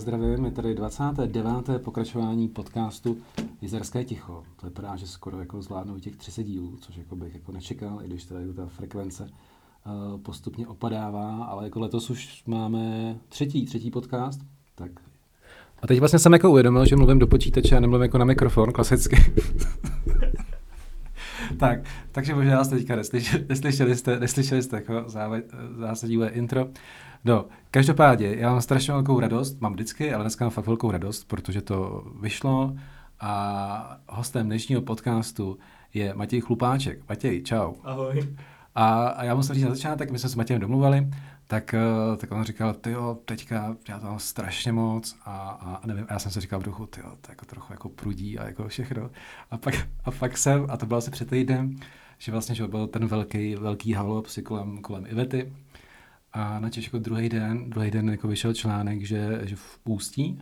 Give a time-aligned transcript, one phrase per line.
[0.00, 1.44] já zdravím, je tady 29.
[1.84, 3.18] pokračování podcastu
[3.60, 4.42] Jizerské ticho.
[4.60, 8.06] To vypadá, že skoro jako zvládnou těch 30 dílů, což jako bych jako nečekal, i
[8.06, 14.40] když tady ta frekvence uh, postupně opadává, ale jako letos už máme třetí, třetí podcast,
[14.74, 14.90] tak
[15.82, 18.72] a teď vlastně jsem jako uvědomil, že mluvím do počítače a nemluvím jako na mikrofon,
[18.72, 19.16] klasicky.
[21.58, 21.80] tak,
[22.12, 25.04] takže možná vás teďka neslyšeli, neslyšeli jste, neslyšeli jste jako
[25.78, 26.68] zásadní intro.
[27.24, 31.24] No, každopádně, já mám strašně velkou radost, mám vždycky, ale dneska mám fakt velkou radost,
[31.24, 32.76] protože to vyšlo
[33.20, 35.58] a hostem dnešního podcastu
[35.94, 37.08] je Matěj Chlupáček.
[37.08, 37.74] Matěj, čau.
[37.84, 38.36] Ahoj.
[38.74, 41.08] A, a já musím říct na začátek, my jsme s Matějem domluvali,
[41.46, 45.86] tak, eh, tak on říkal, ty jo, teďka já to mám strašně moc a, a
[45.86, 48.38] nevím, a já jsem si říkal v duchu, ty jo, to jako trochu jako prudí
[48.38, 49.10] a jako všechno.
[49.50, 49.74] A pak,
[50.04, 51.76] a pak jsem, a to bylo asi před týdnem,
[52.18, 55.52] že vlastně že byl ten velký, velký halop si kolem, kolem Ivety,
[56.32, 60.38] a na jako druhý den, druhý den jako vyšel článek, že, že v Ústí,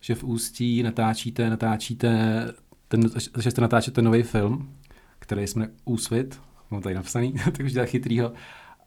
[0.00, 2.44] že v Ústí natáčíte, natáčíte,
[2.88, 3.00] ten,
[3.40, 4.74] že jste natáčíte nový film,
[5.18, 6.40] který jmenuje Úsvit,
[6.70, 8.32] mám tady napsaný, tak už chytrýho.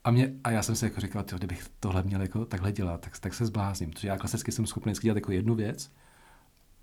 [0.04, 3.02] A, mě, a já jsem si jako říkal, tyjo, kdybych tohle měl jako takhle dělat,
[3.02, 3.90] tak, tak se zblázním.
[3.90, 5.92] Protože já klasicky jsem schopný dělat jako jednu věc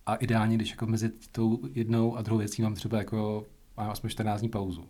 [0.07, 4.11] a ideálně, když jako mezi tou jednou a druhou věcí mám třeba jako mám aspoň
[4.11, 4.89] 14 dní pauzu.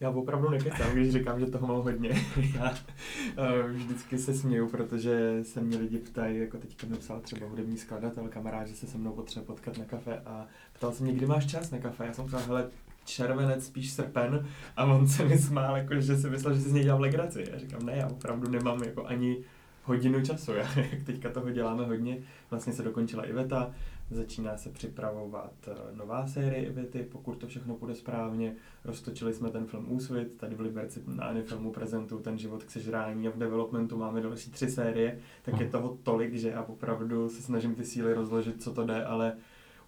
[0.00, 2.10] Já opravdu nekecám, když říkám, že toho mám hodně.
[2.54, 7.46] Já uh, vždycky se směju, protože se mě lidi ptají, jako teďka mi psal třeba
[7.46, 11.12] hudební skladatel, kamarád, že se se mnou potřebuje potkat na kafe a ptal se mě,
[11.12, 12.06] kdy máš čas na kafe.
[12.06, 12.70] Já jsem říkal, hele,
[13.04, 16.72] červenec, spíš srpen a on se mi smál, jako, že si myslel, že si z
[16.72, 17.44] něj dělám legraci.
[17.52, 19.36] Já říkám, ne, já opravdu nemám jako ani
[19.84, 22.18] hodinu času, já, jak teďka toho děláme hodně,
[22.50, 23.70] vlastně se dokončila Iveta,
[24.10, 28.54] začíná se připravovat eh, nová série Ivety, pokud to všechno půjde správně,
[28.84, 33.28] roztočili jsme ten film Úsvit, tady v Liberci na Anifilmu prezentu ten život k sežrání
[33.28, 37.42] a v developmentu máme další tři série, tak je toho tolik, že já opravdu se
[37.42, 39.36] snažím ty síly rozložit, co to jde, ale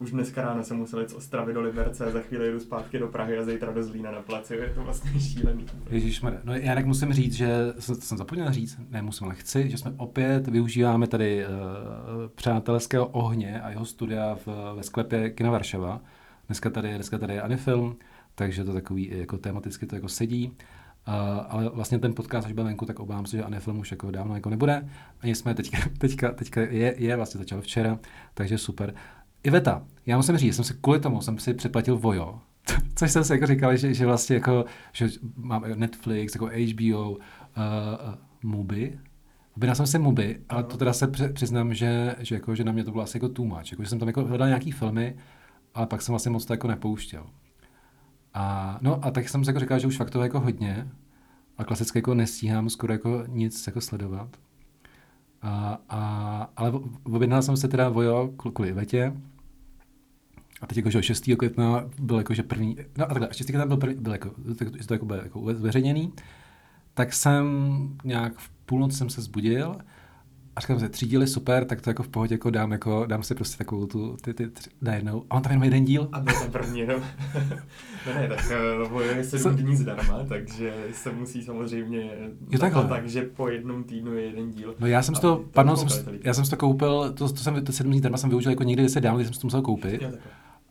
[0.01, 3.09] už dneska ráno jsem musel jít z Ostravy do Liberce, za chvíli jdu zpátky do
[3.09, 4.55] Prahy a zítra do Zlína na placi.
[4.55, 5.67] Je to vlastně šílený.
[5.91, 9.79] Ježíš, no já tak musím říct, že jsem, zapomněl říct, ne musím, ale chci, že
[9.79, 11.53] jsme opět využíváme tady uh,
[12.35, 16.01] přátelského ohně a jeho studia v, ve sklepě Kina Varšava.
[16.47, 17.97] Dneska tady, dneska tady je Anifilm,
[18.35, 20.57] takže to takový jako tematicky to jako sedí.
[21.09, 21.15] Uh,
[21.49, 24.35] ale vlastně ten podcast, až byl venku, tak obávám se, že Anifilm už jako dávno
[24.35, 24.89] jako nebude.
[25.21, 27.99] Ani jsme teďka, teďka, teďka je, je vlastně začal včera,
[28.35, 28.95] takže super.
[29.43, 32.41] Iveta, já musím říct, jsem si kvůli tomu jsem si předplatil Vojo,
[32.95, 37.17] což jsem si jako říkal, že, že vlastně jako, že mám Netflix, jako HBO, uh,
[37.17, 38.99] uh, Mubi,
[39.57, 42.85] Objednal jsem si Mubi, ale to teda se přiznám, že, že, jako, že na mě
[42.85, 43.71] to bylo asi jako too much.
[43.71, 45.17] Jako, že jsem tam jako hledal nějaký filmy,
[45.75, 47.27] ale pak jsem vlastně moc to jako nepouštěl.
[48.35, 50.89] A, no a tak jsem si jako říkal, že už fakt to jako hodně
[51.59, 54.37] a klasicky jako nestíhám skoro jako nic jako sledovat.
[55.43, 59.13] A, a, ale objednal jsem se teda Vojo kvůli Vetě,
[60.61, 61.31] a teď jako, že 6.
[61.39, 63.47] května byl jako, že první, no a takhle, 6.
[63.47, 66.13] května byl, první, byl jako, to, to jako bylo jako zveřejněný,
[66.95, 67.47] tak jsem
[68.05, 69.77] nějak v půlnoc jsem se zbudil
[70.57, 73.23] a říkám si, tři díly super, tak to jako v pohodě jako dám, jako, dám
[73.23, 75.25] si prostě takovou tu, ty, ty tři, najednou.
[75.31, 76.09] A on tam jenom jeden díl.
[76.13, 76.95] A byl tam první, no.
[78.07, 78.53] no ne, tak
[78.93, 82.11] uh, je sedm dní zdarma, takže se musí samozřejmě
[82.51, 82.85] jo, takhle.
[82.85, 84.75] tak, že po jednom týdnu je jeden díl.
[84.79, 87.91] No já jsem to, pardon, jsem, já jsem to koupil, to, to jsem, to sedm
[87.91, 90.03] dní zdarma jsem využil jako někdy se dál, když jsem to musel koupit.
[90.03, 90.11] Jo,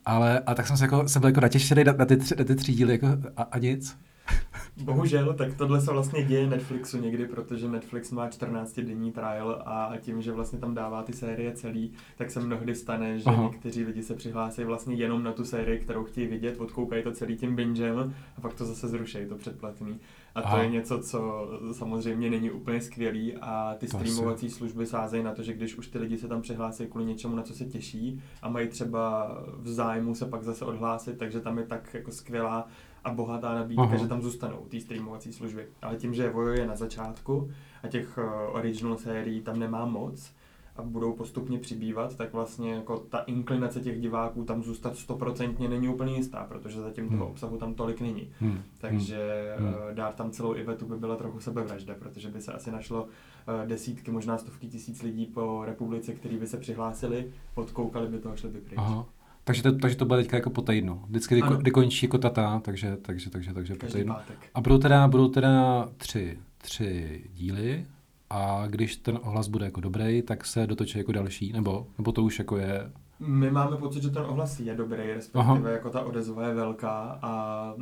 [0.04, 2.44] ale a tak jsem se jako, jsem byl jako natěšený na, na, ty, tři, na
[2.44, 3.96] ty tři díly jako, a, a nic.
[4.84, 9.92] Bohužel, tak tohle se vlastně děje Netflixu někdy, protože Netflix má 14 denní trial a
[10.00, 13.42] tím, že vlastně tam dává ty série celý, tak se mnohdy stane, že Aha.
[13.42, 17.36] někteří lidi se přihlásí vlastně jenom na tu sérii, kterou chtějí vidět, odkoukají to celý
[17.36, 20.00] tím bingem a pak to zase zruší, to předplatný.
[20.34, 20.62] A to Aha.
[20.62, 24.54] je něco, co samozřejmě není úplně skvělý a ty to streamovací asi.
[24.54, 27.42] služby sázejí na to, že když už ty lidi se tam přihlásí kvůli něčemu, na
[27.42, 31.66] co se těší a mají třeba v zájmu se pak zase odhlásit, takže tam je
[31.66, 32.68] tak jako skvělá
[33.04, 33.96] a bohatá nabídka, Aha.
[33.96, 35.66] že tam zůstanou ty streamovací služby.
[35.82, 37.50] Ale tím, že Vojo je na začátku
[37.82, 40.32] a těch uh, original sérií tam nemá moc
[40.76, 45.88] a budou postupně přibývat, tak vlastně jako ta inklinace těch diváků tam zůstat stoprocentně není
[45.88, 47.30] úplně jistá, protože zatím toho hmm.
[47.32, 48.28] obsahu tam tolik není.
[48.40, 48.62] Hmm.
[48.78, 49.68] Takže hmm.
[49.68, 53.66] Uh, dát tam celou Ivetu by byla trochu sebevražda, protože by se asi našlo uh,
[53.66, 58.36] desítky, možná stovky tisíc lidí po republice, kteří by se přihlásili, odkoukali by to a
[58.36, 58.78] šli by pryč.
[58.78, 59.06] Aha.
[59.50, 61.02] Takže to, takže to bude teďka jako po týdnu.
[61.08, 64.14] Vždycky kdy, kdy končí jako tata, takže, takže, takže, takže po týdnu.
[64.54, 67.86] A budou teda, budou teda tři, tři díly
[68.30, 72.22] a když ten ohlas bude jako dobrý, tak se dotočí jako další, nebo, nebo to
[72.22, 72.90] už jako je...
[73.20, 75.68] My máme pocit, že ten ohlas je dobrý, respektive Aha.
[75.68, 77.74] jako ta odezva je velká a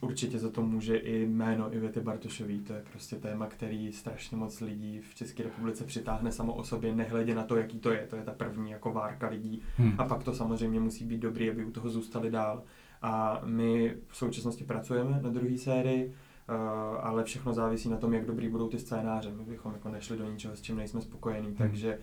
[0.00, 2.60] určitě za to může i jméno Ivety Bartošový.
[2.60, 6.94] To je prostě téma, který strašně moc lidí v České republice přitáhne samo o sobě,
[6.94, 8.06] nehledě na to, jaký to je.
[8.10, 9.62] To je ta první jako várka lidí.
[9.76, 9.94] Hmm.
[9.98, 12.62] A pak to samozřejmě musí být dobrý, aby u toho zůstali dál.
[13.02, 16.14] A my v současnosti pracujeme na druhé sérii,
[16.48, 16.54] eh,
[17.00, 19.30] ale všechno závisí na tom, jak dobrý budou ty scénáře.
[19.30, 21.56] My bychom jako nešli do ničeho, s čím nejsme spokojení, hmm.
[21.56, 21.98] takže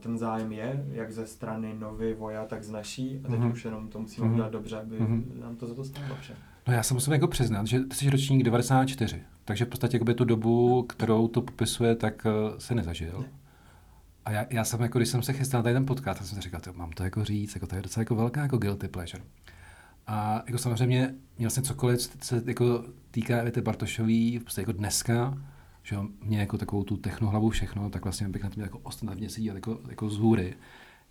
[0.00, 3.52] ten zájem je, jak ze strany Novy, Voja, tak z naší a teď mm-hmm.
[3.52, 4.32] už jenom to musíme mm-hmm.
[4.32, 5.40] udělat dobře, aby mm-hmm.
[5.40, 6.34] nám to za to stálo vše.
[6.66, 10.24] No já se musím jako přiznat, že ty jsi ročník 94, takže v podstatě tu
[10.24, 13.18] dobu, kterou to popisuje, tak uh, se nezažil.
[13.20, 13.28] Ne.
[14.24, 16.40] A já, já jsem, jako, když jsem se chystal na tady ten podcast, jsem si
[16.40, 19.22] říkal, mám to jako říct, jako to je docela jako velká jako guilty pleasure.
[20.06, 25.38] A jako samozřejmě měl jsem cokoliv, se jako týká Evity Bartošový, prostě jako dneska,
[25.88, 29.30] že mě jako takovou tu technohlavu všechno, tak vlastně bych na to měl jako ostatně
[29.30, 30.56] seděl jako, jako z hůry.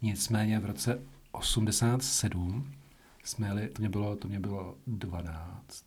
[0.02, 1.02] Nicméně v roce
[1.32, 2.74] 87
[3.24, 5.86] jsme jeli, to mě bylo, to mě bylo 12,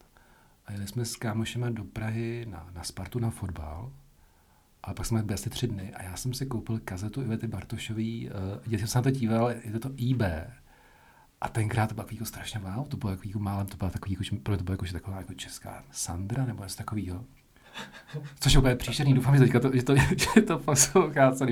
[0.67, 3.93] a jeli jsme s kámošema do Prahy na, na Spartu na fotbal.
[4.83, 8.31] A pak jsme byli asi tři dny a já jsem si koupil kazetu Ivety Bartošový,
[8.67, 10.23] uh, jsem se na to díval, je to IB.
[11.41, 14.37] A tenkrát to bylo jako strašně wow, to bylo jako málem, to bylo takový, jako,
[14.43, 17.25] pro to bylo jako, že taková jako česká Sandra nebo něco takového.
[18.41, 19.97] Což je úplně příšerný, doufám, že teďka to, že to,
[20.37, 21.47] že to poslouchá co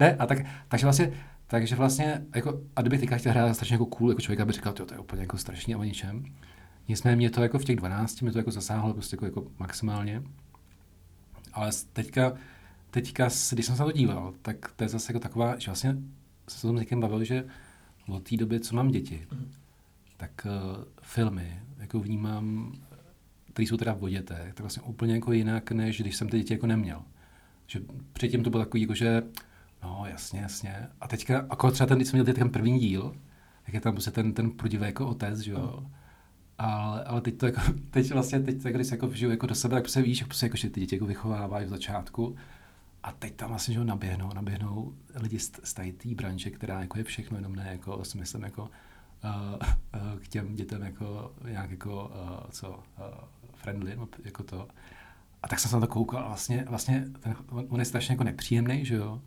[0.00, 0.38] Ne, a tak,
[0.68, 1.12] takže vlastně,
[1.46, 4.72] takže vlastně, jako, a kdybych teďka chtěl hrát strašně jako cool, jako člověk, aby říkal,
[4.72, 6.24] to je úplně jako strašně o ničem.
[6.88, 10.22] Nicméně mě to jako v těch 12, mě to jako zasáhlo prostě jako, jako maximálně.
[11.52, 12.32] Ale teďka,
[12.90, 15.96] teďka, když jsem se na to díval, tak to je zase jako taková, že vlastně
[16.48, 17.44] se s tom bavil, že
[18.08, 19.52] od té doby, co mám děti, mm.
[20.16, 22.72] tak uh, filmy jako vnímám,
[23.60, 26.54] které jsou teda o dětech, tak vlastně úplně jako jinak, než když jsem ty děti
[26.54, 27.02] jako neměl.
[27.66, 27.80] Že
[28.12, 29.22] předtím to bylo takový, jako že
[29.82, 30.88] no jasně, jasně.
[31.00, 33.14] A teďka, jako třeba ten, když jsem měl ten první díl,
[33.64, 35.78] tak je tam prostě ten, ten prudivý jako otec, že jo.
[35.80, 35.92] Mm.
[36.58, 37.60] Ale, ale teď to jako,
[37.90, 40.46] teď vlastně, teď tak, když se jako vžiju jako do sebe, tak prostě víš, prostě
[40.46, 42.36] jako, že ty děti jako vychovávají v začátku
[43.02, 45.84] a teď tam vlastně, že naběhnou, naběhnou lidi z, z té
[46.14, 48.68] branže, která jako je všechno, jenom ne jako smyslem jako uh,
[49.52, 52.74] uh, k těm dětem jako nějak jako uh, co, uh,
[53.62, 54.68] friendly, jako to.
[55.42, 57.36] A tak jsem se na to koukal a vlastně, vlastně ten,
[57.68, 59.20] on je strašně jako nepříjemný, že jo?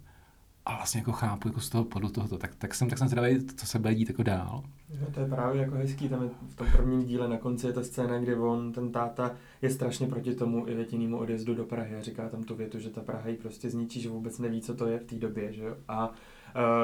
[0.65, 3.45] a vlastně jako chápu jako z toho podu tohoto, tak, tak jsem, tak jsem zvědavý,
[3.45, 4.63] co se bude dít jako dál.
[5.01, 7.73] No, to je právě jako hezký, tam je v tom prvním díle na konci je
[7.73, 9.31] ta scéna, kde on, ten táta,
[9.61, 12.89] je strašně proti tomu i větinému odjezdu do Prahy a říká tam tu větu, že
[12.89, 15.63] ta Praha ji prostě zničí, že vůbec neví, co to je v té době, že
[15.63, 15.75] jo.
[15.87, 16.11] A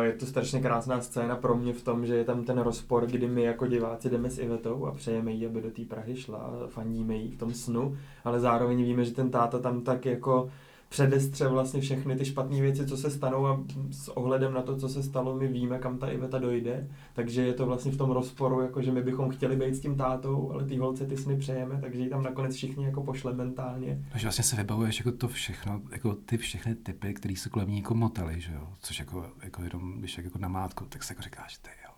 [0.01, 3.27] je to strašně krásná scéna pro mě v tom, že je tam ten rozpor, kdy
[3.27, 7.15] my jako diváci jdeme s Ivetou a přejeme jí, aby do té Prahy šla fandíme
[7.15, 10.49] jí v tom snu, ale zároveň víme, že ten táta tam tak jako
[10.89, 14.89] předestře vlastně všechny ty špatné věci, co se stanou a s ohledem na to, co
[14.89, 18.61] se stalo, my víme, kam ta Iveta dojde, takže je to vlastně v tom rozporu,
[18.61, 21.81] jako že my bychom chtěli být s tím tátou, ale ty holce ty sny přejeme,
[21.81, 24.05] takže ji tam nakonec všichni jako pošle mentálně.
[24.11, 27.77] Takže vlastně se vybavuješ jako to všechno, jako ty všechny typy, které se kolem ní
[27.77, 31.21] jako motely, že jo, což jako, jako jenom, když jako na mátku, tak se jako
[31.21, 31.93] říkáš, ty jo.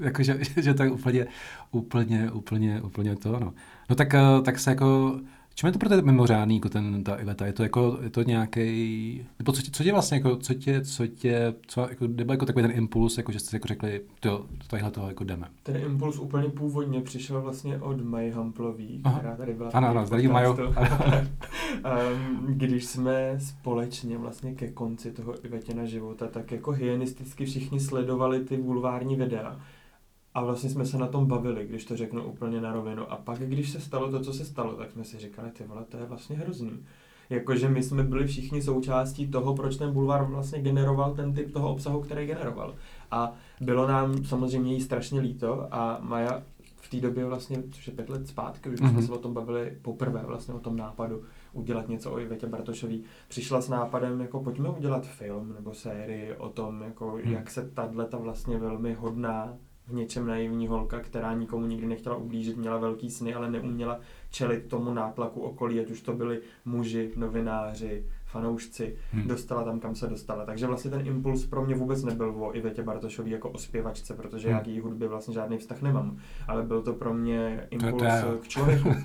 [0.00, 1.26] jako, že, že, je úplně,
[1.70, 3.54] úplně, úplně, úplně to, no.
[3.90, 5.20] No tak, eh, tak se jako,
[5.54, 7.46] Čím je to pro tebe mimořádný, jako ten, ta Iveta?
[7.46, 10.80] Je to jako, je to nějaký, nebo co tě, co tě vlastně, jako, co tě,
[10.80, 14.46] co tě, co, jako, nebo jako takový ten impuls, jako, že jste jako řekli, to,
[14.66, 15.48] tadyhle toho jako jdeme.
[15.62, 19.18] Ten impuls úplně původně přišel vlastně od Maji Hamplový, Aha.
[19.18, 19.70] která tady byla.
[19.70, 20.56] Ano, ano, zdraví Majo.
[22.48, 28.56] Když jsme společně vlastně ke konci toho Ivetěna života, tak jako hygienisticky všichni sledovali ty
[28.56, 29.60] bulvární videa
[30.34, 33.12] a vlastně jsme se na tom bavili, když to řeknu úplně na rovinu.
[33.12, 35.84] A pak, když se stalo to, co se stalo, tak jsme si říkali, ty vole,
[35.88, 36.84] to je vlastně hrozný.
[37.30, 41.72] Jakože my jsme byli všichni součástí toho, proč ten bulvár vlastně generoval ten typ toho
[41.72, 42.74] obsahu, který generoval.
[43.10, 46.42] A bylo nám samozřejmě jí strašně líto a Maja
[46.76, 48.88] v té době vlastně, což je pět let zpátky, už mm-hmm.
[48.88, 49.06] jsme mhm.
[49.06, 51.22] se o tom bavili poprvé vlastně o tom nápadu
[51.52, 53.04] udělat něco o Ivetě Bartošový.
[53.28, 57.32] Přišla s nápadem, jako pojďme udělat film nebo sérii o tom, jako mm.
[57.32, 59.56] jak se tato vlastně velmi hodná
[59.92, 64.66] v něčem naivní holka, která nikomu nikdy nechtěla ublížit, měla velký sny, ale neuměla čelit
[64.68, 69.28] tomu nátlaku okolí, ať už to byli muži, novináři, fanoušci, hmm.
[69.28, 70.46] dostala tam, kam se dostala.
[70.46, 74.48] Takže vlastně ten impuls pro mě vůbec nebyl o Ivetě Bartošový jako o zpěvačce, protože
[74.48, 74.56] hmm.
[74.56, 76.16] já k její hudbě vlastně žádný vztah nemám,
[76.48, 78.88] ale byl to pro mě impuls k člověku.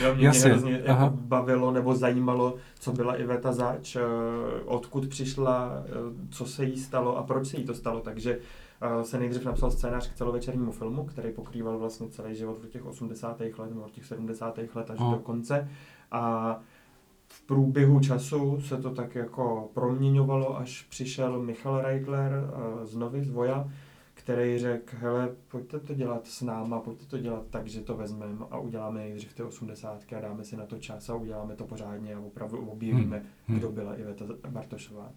[0.00, 0.40] Jo, mě, Jasně.
[0.40, 4.00] mě hrozně jako bavilo nebo zajímalo, co byla Iveta zač, eh,
[4.64, 5.90] odkud přišla, eh,
[6.30, 8.00] co se jí stalo a proč se jí to stalo.
[8.00, 8.38] Takže
[9.02, 13.40] se nejdřív napsal scénář k celovečernímu filmu, který pokrýval vlastně celý život v těch 80.
[13.40, 14.58] let nebo v těch 70.
[14.74, 15.10] let až oh.
[15.10, 15.68] do konce.
[16.10, 16.60] A
[17.26, 22.32] v průběhu času se to tak jako proměňovalo, až přišel Michal Reitler
[22.84, 23.68] z Novy, z Voja,
[24.14, 28.46] který řekl, hele, pojďte to dělat s náma, pojďte to dělat tak, že to vezmeme
[28.50, 32.14] a uděláme nejdřív ty osmdesátky a dáme si na to čas a uděláme to pořádně
[32.14, 33.26] a opravdu objevíme, hmm.
[33.46, 33.58] hmm.
[33.58, 35.12] kdo byla Iveta Bartošová.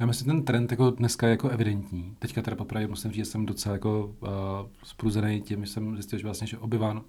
[0.00, 2.16] Já myslím, že ten trend jako dneska je jako evidentní.
[2.18, 4.28] Teďka teda popravdě musím říct, že jsem docela jako uh,
[4.82, 7.02] spruzený tím, že jsem zjistil, že vlastně, že obyvan,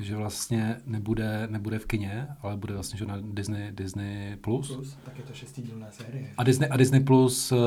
[0.00, 4.36] že vlastně nebude, nebude v kině, ale bude vlastně že na Disney, Disney+.
[4.36, 4.72] Plus.
[4.72, 6.34] Plus, tak je to šestidílná série.
[6.38, 7.58] A Disney, a Disney Plus uh,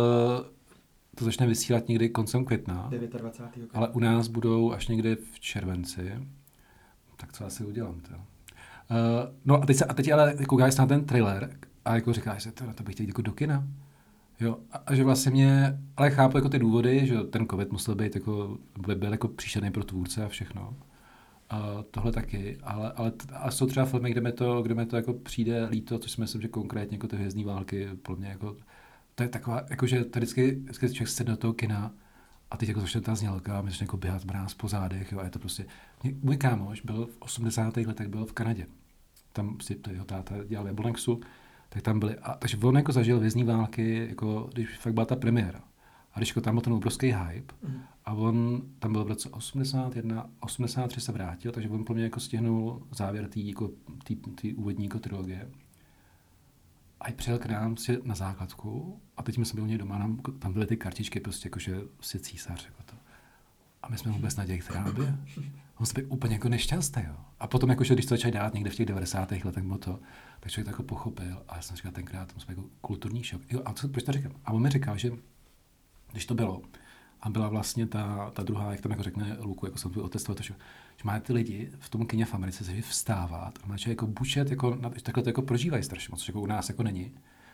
[1.15, 2.89] to začne vysílat někdy koncem května.
[2.89, 3.51] 29.
[3.51, 3.69] května.
[3.73, 6.11] Ale u nás budou až někdy v červenci.
[7.15, 8.13] Tak co asi udělám, to.
[8.13, 8.19] Uh,
[9.45, 12.51] no a teď, se, a teď ale koukáš na ten trailer a jako říkáš, že
[12.51, 13.67] to, to bych chtěl jít jako do kina.
[14.39, 18.15] Jo, a, že vlastně mě, ale chápu jako ty důvody, že ten covid musel být
[18.15, 20.77] jako, by byl jako příšerný pro tvůrce a všechno.
[21.49, 24.95] A tohle taky, ale, ale a jsou třeba filmy, kde mi to, kde mi to
[24.95, 28.55] jako přijde líto, což si myslím, že konkrétně jako ty hvězdní války, podle mě jako,
[29.15, 31.93] to je taková, jakože to vždycky, vždycky člověk sedne do toho kina
[32.51, 35.23] a teď jako začne ta znělka a my jako běhat mráz po zádech, jo, a
[35.23, 35.65] je to prostě,
[36.21, 37.77] můj kámoš byl v 80.
[37.77, 38.67] letech byl v Kanadě.
[39.33, 41.21] Tam si to jeho táta dělal ve Bolnexu,
[41.69, 45.15] tak tam byli, a, takže on jako zažil vězní války, jako, když fakt byla ta
[45.15, 45.61] premiéra.
[46.13, 47.81] A když jako tam byl ten obrovský hype, mm.
[48.05, 52.19] a on tam byl v roce 81, 83 se vrátil, takže on pro mě jako
[52.19, 53.71] stihnul závěr té jako,
[54.55, 55.49] úvodní jako trilogie.
[56.99, 59.97] A i přijel k nám si na základku a teď jsme byli u něj doma,
[59.97, 62.65] nám, tam byly ty kartičky prostě jakože si císař.
[62.65, 62.95] Jako to.
[63.83, 65.01] A my jsme vůbec naději, která by.
[65.79, 67.03] On byl úplně jako nešťastný.
[67.07, 67.15] Jo.
[67.39, 69.31] A potom, jakože, když to začal dát někde v těch 90.
[69.31, 69.99] letech, to,
[70.39, 71.43] tak člověk to jako pochopil.
[71.47, 73.41] A já jsem říkal tenkrát, to musel jako kulturní šok.
[73.51, 74.31] Jo, a co, proč to říkám?
[74.45, 75.11] A on mi říkal, že
[76.11, 76.61] když to bylo,
[77.21, 80.35] a byla vlastně ta, ta druhá, jak tam jako řekne Luku, jako jsem tu otestoval,
[80.35, 80.53] to, že,
[80.97, 84.49] že má ty lidi v tom kině v Americe se vstávat a má jako bučet,
[84.49, 87.11] jako, takhle to jako prožívají strašně moc, jako u nás jako není.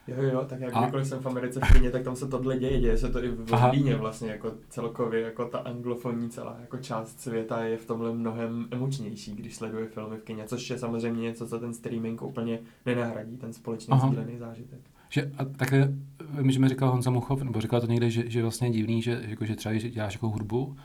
[0.07, 0.81] Jo, jo, tak jak a...
[0.81, 3.29] kdykoliv jsem v Americe v kině, tak tam se tohle děje, děje se to i
[3.29, 8.13] v Londýně vlastně, jako celkově, jako ta anglofonní celá jako část světa je v tomhle
[8.13, 12.59] mnohem emočnější, když sleduje filmy v kině, což je samozřejmě něco, co ten streaming úplně
[12.85, 14.79] nenahradí, ten společný sdílený zážitek.
[15.09, 15.93] Že, a takhle,
[16.29, 19.01] vím, že mi říkal Honza Muchov, nebo říkal to někde, že, že vlastně je divný,
[19.01, 20.75] že, jako, že třeba když děláš jako hudbu,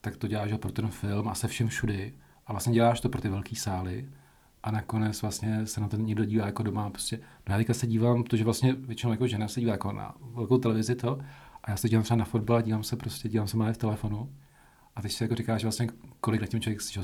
[0.00, 2.14] tak to děláš pro ten film a se všem všudy.
[2.46, 4.08] A vlastně děláš to pro ty velké sály
[4.62, 6.90] a nakonec vlastně se na to někdo dívá jako doma.
[6.90, 10.14] Prostě, no já teďka se dívám, protože vlastně většinou jako žena se dívá jako na
[10.20, 11.18] velkou televizi to
[11.64, 13.76] a já se dívám třeba na fotbal a dívám se prostě, dívám se má v
[13.76, 14.32] telefonu.
[14.96, 15.88] A teď si jako říkáš vlastně,
[16.20, 17.00] kolik na tím člověk že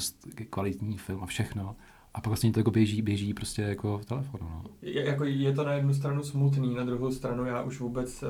[0.51, 1.77] kvalitní film a všechno.
[2.15, 4.49] A pak vlastně to jako běží, běží prostě jako v telefonu.
[4.51, 4.65] No.
[4.83, 8.29] Je, jako je to na jednu stranu smutný, na druhou stranu já už vůbec uh,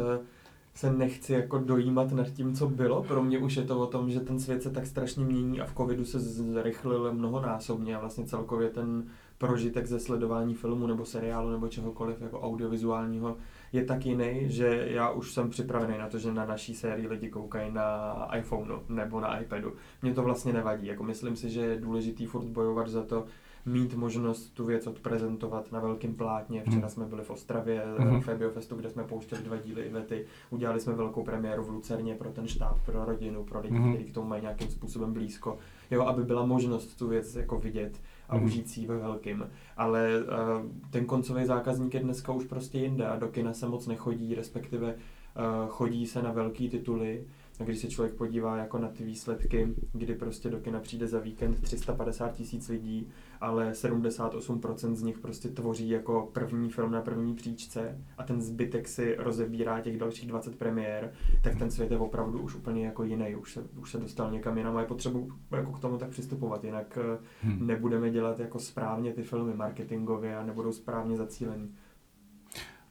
[0.74, 3.02] se nechci jako dojímat nad tím, co bylo.
[3.02, 5.66] Pro mě už je to o tom, že ten svět se tak strašně mění a
[5.66, 9.06] v covidu se zrychlil mnohonásobně a vlastně celkově ten
[9.38, 13.36] prožitek ze sledování filmu nebo seriálu nebo čehokoliv jako audiovizuálního
[13.72, 17.28] je tak jiný, že já už jsem připravený na to, že na naší sérii lidi
[17.28, 19.72] koukají na iPhoneu nebo na iPadu.
[20.02, 20.86] Mně to vlastně nevadí.
[20.86, 23.24] Jako myslím si, že je důležitý furt bojovat za to,
[23.66, 26.60] mít možnost tu věc odprezentovat na velkém plátně.
[26.60, 26.88] Včera hmm.
[26.88, 28.20] jsme byli v Ostravě mm-hmm.
[28.20, 30.26] v Febiofestu, kde jsme pouštěli dva díly Ivety.
[30.50, 33.94] Udělali jsme velkou premiéru v Lucerně pro ten štáb, pro rodinu, pro lidi, mm-hmm.
[33.94, 35.58] kteří k tomu mají nějakým způsobem blízko.
[35.90, 38.44] Jo, aby byla možnost tu věc jako vidět a mm-hmm.
[38.44, 39.50] užít si ji ve velkým.
[39.76, 43.86] Ale uh, ten koncový zákazník je dneska už prostě jinde a do kina se moc
[43.86, 47.24] nechodí, respektive uh, chodí se na velké tituly
[47.60, 51.18] a když se člověk podívá jako na ty výsledky, kdy prostě do kina přijde za
[51.18, 53.08] víkend 350 tisíc lidí,
[53.44, 58.88] ale 78% z nich prostě tvoří jako první film na první příčce a ten zbytek
[58.88, 63.34] si rozebírá těch dalších 20 premiér, tak ten svět je opravdu už úplně jako jiný,
[63.34, 65.20] už se, už se dostal někam jinam a je potřeba
[65.56, 67.66] jako k tomu tak přistupovat, jinak eh, hmm.
[67.66, 71.74] nebudeme dělat jako správně ty filmy marketingově a nebudou správně zacílení.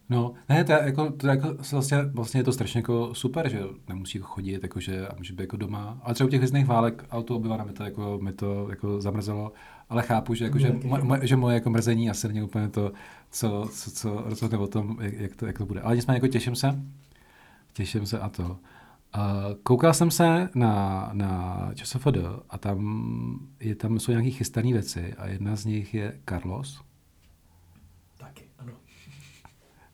[0.10, 3.50] No, ne, to, je jako, to je jako, vlastně, vlastně je to strašně jako super,
[3.50, 6.00] že nemusí chodit, jakože, a může být jako doma.
[6.04, 9.52] Ale třeba u těch hvězdných válek auto obyvana mi to, jako, mi to jako zamrzelo,
[9.90, 12.92] ale chápu, že, jako, že, mo, že moje jako mrzení asi není úplně to,
[13.32, 15.82] co, co, co rozhodne o tom, jak, jak, to, jak to bude.
[15.82, 16.82] Ale nicméně jako těším se,
[17.74, 18.44] těším se a to.
[18.44, 22.18] Uh, koukal jsem se na, na ČSFD
[22.50, 26.82] a tam, je, tam jsou nějaké chystané věci a jedna z nich je Carlos,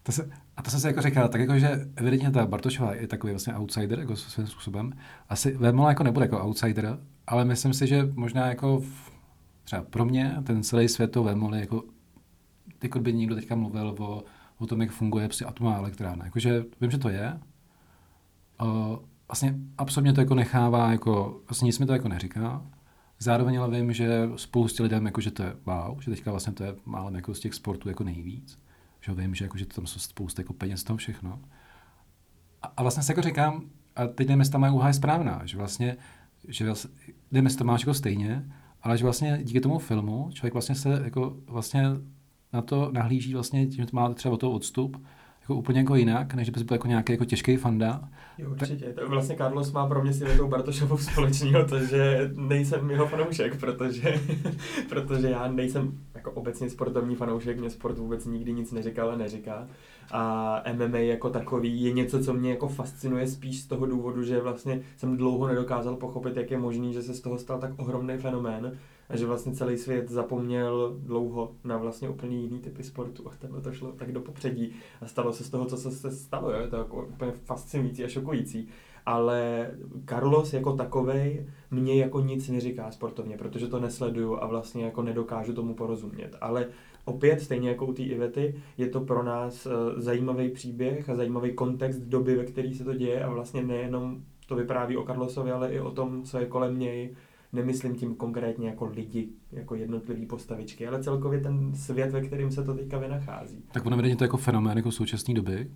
[0.10, 3.08] to se, a to jsem si jako říkal, tak jako, že evidentně ta Bartošová je
[3.08, 4.94] takový vlastně outsider, jako svým způsobem.
[5.30, 9.12] Asi Vémola jako nebude jako outsider, ale myslím si, že možná jako v,
[9.64, 11.84] třeba pro mě ten celý svět to Vémoly jako,
[12.84, 14.24] jako by někdo teďka mluvil o,
[14.58, 16.26] o tom, jak funguje psi atomová elektrárna.
[16.26, 17.40] Jakože vím, že to je.
[18.62, 18.96] Uh,
[19.28, 22.66] vlastně absolutně to jako nechává, jako, vlastně nic mi to jako neříká.
[23.20, 26.64] Zároveň ale vím, že spoustě lidem, jako, že to je wow, že teďka vlastně to
[26.64, 28.58] je málem jako z těch sportů jako nejvíc
[29.02, 31.42] že vím, že, jako, že tam jsou spousta jako peněz toho všechno.
[32.62, 33.64] A, a vlastně se jako říkám,
[33.96, 35.98] a teď nevím, jestli ta moje úha je správná, že vlastně,
[36.48, 36.92] že vlastně,
[37.32, 38.46] nevím, to máš jako stejně,
[38.82, 41.84] ale že vlastně díky tomu filmu člověk vlastně se jako vlastně
[42.54, 45.06] na to nahlíží vlastně tím, že má třeba o toho odstup,
[45.50, 48.10] jako úplně jako jinak, než by byl jako nějaký jako těžký fanda.
[48.38, 48.86] Jo, určitě.
[48.86, 49.04] Tak...
[49.04, 53.60] To vlastně Carlos má pro mě si tou Bartošovou společného to, že nejsem jeho fanoušek,
[53.60, 54.22] protože,
[54.90, 59.68] protože já nejsem jako obecně sportovní fanoušek, mě sport vůbec nikdy nic neříkal a neříká.
[60.12, 64.42] A MMA jako takový je něco, co mě jako fascinuje spíš z toho důvodu, že
[64.42, 68.18] vlastně jsem dlouho nedokázal pochopit, jak je možný, že se z toho stal tak ohromný
[68.18, 68.78] fenomén
[69.10, 73.62] a že vlastně celý svět zapomněl dlouho na vlastně úplně jiný typy sportu a tenhle
[73.62, 76.68] to šlo tak do popředí a stalo se z toho, co se stalo, jo?
[76.70, 78.68] to je jako úplně fascinující a šokující.
[79.06, 79.72] Ale
[80.10, 85.54] Carlos jako takovej mě jako nic neříká sportovně, protože to nesleduju a vlastně jako nedokážu
[85.54, 86.36] tomu porozumět.
[86.42, 86.68] Ale
[87.06, 91.54] opět, stejně jako u té Ivety, je to pro nás uh, zajímavý příběh a zajímavý
[91.54, 95.74] kontext doby, ve které se to děje a vlastně nejenom to vypráví o Carlosovi, ale
[95.74, 97.16] i o tom, co je kolem něj,
[97.54, 102.64] nemyslím tím konkrétně jako lidi, jako jednotlivý postavičky, ale celkově ten svět, ve kterém se
[102.64, 103.64] to teďka vynachází.
[103.72, 105.72] Tak ono je to jako fenomén jako současné doby.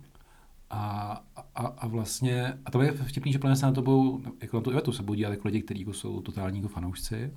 [0.70, 4.56] A, a, a, vlastně, a to je vtipný, že plně se na to budou, jako
[4.56, 7.32] na tu Ivetu se budou dívat jako lidi, kteří jako jsou totální jako fanoušci,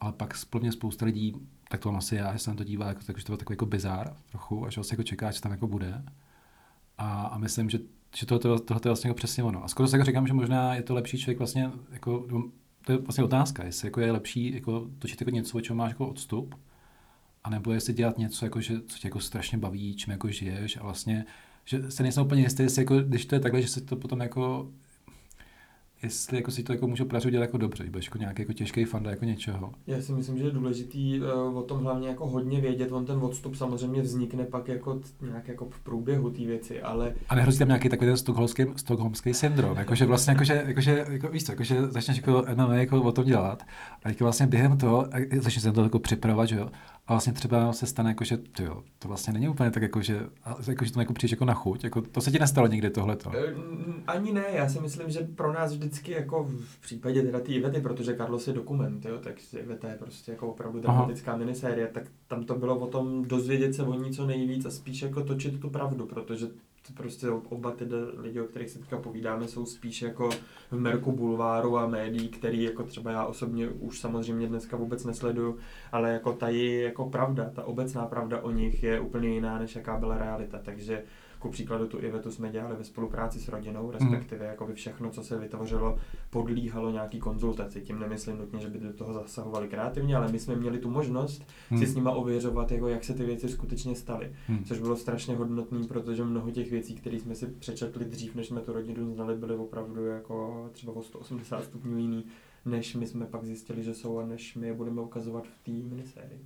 [0.00, 1.34] ale pak plně spousta lidí,
[1.70, 3.36] tak to mám asi já, že se na to dívá, jako, tak, že to byl
[3.36, 6.04] takový jako bizár trochu, a že vlastně jako čeká, že tam jako bude.
[6.98, 7.78] A, a myslím, že,
[8.16, 9.64] že tohle, tohle je vlastně jako přesně ono.
[9.64, 12.26] A skoro se jako říkám, že možná je to lepší člověk vlastně jako
[12.86, 15.90] to je vlastně otázka, jestli jako je lepší jako točit jako něco, o čem máš
[15.90, 16.54] jako odstup,
[17.44, 20.82] anebo jestli dělat něco, jako, že, co tě jako strašně baví, čím jako žiješ a
[20.82, 21.24] vlastně,
[21.64, 24.20] že se nejsem úplně jistý, jestli jako, když to je takhle, že se to potom
[24.20, 24.70] jako
[26.06, 28.84] jestli jako si to jako můžu podařit udělat jako dobře, budeš jako nějaký jako těžký
[28.84, 29.72] fanda jako něčeho.
[29.86, 33.18] Já si myslím, že je důležitý uh, o tom hlavně jako hodně vědět, on ten
[33.18, 37.14] odstup samozřejmě vznikne pak jako nějak jako v průběhu té věci, ale...
[37.28, 41.44] A nehrozí tam nějaký takový ten stokholmský, stokholmský syndrom, jakože vlastně jakože, jakože, jako, víš
[41.44, 43.62] co, jakože začneš jako MMA jako o tom dělat
[44.04, 45.06] a jako vlastně během toho
[45.40, 46.68] začneš se to jako připravovat, že jo,
[47.06, 50.02] a vlastně třeba se stane, jako, že to, jo, to vlastně není úplně tak, jako,
[50.02, 50.20] že,
[50.66, 51.84] jako, že to jako přijdeš jako na chuť.
[51.84, 53.32] Jako, to se ti nestalo někdy tohleto?
[53.34, 53.54] Eh,
[54.06, 57.80] ani ne, já si myslím, že pro nás vždycky jako v případě teda té Ivety,
[57.80, 61.38] protože Carlos je dokument, jo, tak Iveta je prostě jako opravdu dramatická Aha.
[61.38, 65.02] minisérie, tak tam to bylo o tom dozvědět se o ní co nejvíc a spíš
[65.02, 66.46] jako točit tu pravdu, protože
[66.92, 67.84] prostě oba ty
[68.16, 70.30] lidi, o kterých se teďka povídáme, jsou spíš jako
[70.70, 75.58] v merku bulváru a médií, který jako třeba já osobně už samozřejmě dneska vůbec nesleduju,
[75.92, 79.76] ale jako ta je jako pravda, ta obecná pravda o nich je úplně jiná, než
[79.76, 81.02] jaká byla realita, takže
[81.38, 84.50] ku příkladu tu Ivetu jsme dělali ve spolupráci s rodinou, respektive mm.
[84.50, 85.98] jako by všechno, co se vytvořilo,
[86.30, 87.80] podlíhalo nějaký konzultaci.
[87.80, 91.46] Tím nemyslím nutně, že by do toho zasahovali kreativně, ale my jsme měli tu možnost
[91.70, 91.78] mm.
[91.78, 91.92] si mhm.
[91.92, 94.32] s nima ověřovat, jako jak se ty věci skutečně staly.
[94.48, 94.64] Mm.
[94.64, 98.60] Což bylo strašně hodnotné, protože mnoho těch věcí, které jsme si přečetli dřív, než jsme
[98.60, 102.24] tu rodinu znali, byly opravdu jako třeba o 180 stupňů jiný,
[102.64, 105.88] než my jsme pak zjistili, že jsou a než my je budeme ukazovat v té
[105.88, 106.40] minisérii.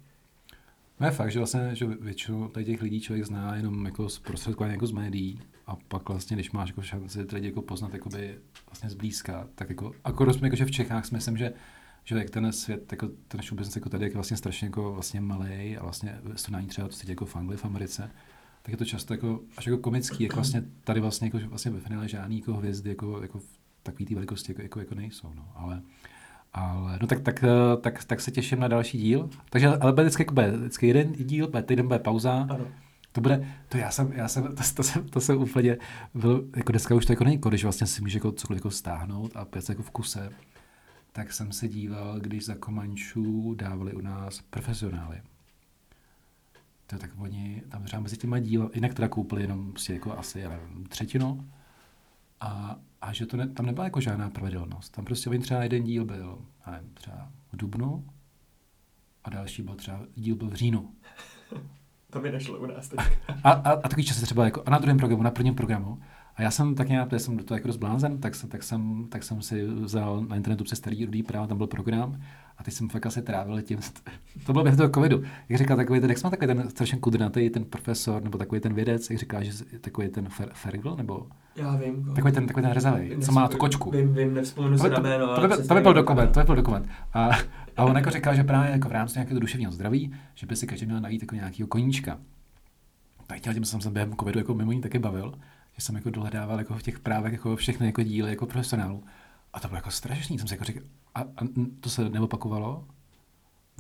[1.01, 4.19] No je fakt, že vlastně že většinu tady těch lidí člověk zná jenom jako z
[4.19, 8.39] prostředkování jako z médií a pak vlastně, když máš jako šanci lidi jako poznat jakoby
[8.67, 11.53] vlastně zblízka, tak jako, akorát jsme jako, že v Čechách si myslím, že
[12.05, 15.21] že jak ten svět, jako ten show business jako tady je vlastně strašně jako vlastně
[15.21, 18.11] malý a vlastně srovnání třeba to jako v Anglii, v Americe,
[18.63, 21.81] tak je to často jako, až jako komický, jako vlastně tady vlastně, jako, vlastně ve
[21.81, 25.49] finále žádný jako hvězdy jako, jako v takový té velikosti jako, jako, jako nejsou, no.
[25.55, 25.83] ale
[26.53, 29.31] ale no tak, tak, eh, tak, tak, se těším na další díl.
[29.51, 32.47] Takže ale bude vždycky, bude vždycky jeden díl, bude týden bude pauza.
[32.51, 32.67] Ano.
[33.13, 35.79] To bude, to já jsem, já jsem, to, to, jsem, to jsem úplně,
[36.15, 39.37] byl, jako dneska už to jako není, když vlastně si může jako cokoliv jako stáhnout
[39.37, 40.31] a pět jako v kuse.
[41.13, 45.23] Tak jsem se díval, když za Komančů dávali u nás profesionály.
[46.87, 50.41] To tak oni tam třeba mezi těma díly, jinak teda koupili jenom si jako asi,
[50.41, 51.49] já nevím, třetinu.
[52.41, 54.93] A a že to ne, tam nebyla jako žádná pravidelnost.
[54.93, 58.05] Tam prostě oni třeba jeden díl byl, nevím, třeba v Dubnu
[59.25, 60.91] a další byl třeba, díl byl v říjnu.
[62.11, 63.01] to by nešlo u nás teď.
[63.45, 65.99] a, a, a takový čas třeba jako, a na druhém programu, na prvním programu.
[66.37, 69.23] A já jsem tak nějak, protože jsem do toho jako rozblázen, tak, tak, jsem, tak
[69.23, 72.23] jsem si vzal na internetu přes starý rudý právo, tam byl program
[72.59, 73.79] a teď jsem fakt asi trávil tím,
[74.47, 75.23] to bylo během toho covidu.
[75.49, 78.75] Jak říkal takový ten, jak jsme takový ten strašně kudrnatý, ten profesor, nebo takový ten
[78.75, 82.15] vědec, jak říká, že takový ten Fer, Fergal, nebo já vím.
[82.15, 83.91] Takový ten, takový ten rezavý, co má tu kočku.
[83.91, 85.35] Vím, vím, nevzpomenu si na jméno.
[85.35, 86.89] To, to, to, by byl dokument, to by byl dokument.
[87.15, 87.29] A,
[87.77, 90.67] a on jako říkal, že právě jako v rámci nějakého duševního zdraví, že by si
[90.67, 92.19] každý měl najít jako nějakého koníčka.
[93.27, 95.35] Tak tím jsem se během covidu jako mimo ní taky bavil,
[95.73, 99.05] že jsem jako dohledával jako v těch právech jako všechny jako díly jako profesionálů.
[99.53, 100.83] A to bylo jako strašný, jsem si jako říkal,
[101.15, 101.45] a, a
[101.81, 102.85] to se neopakovalo,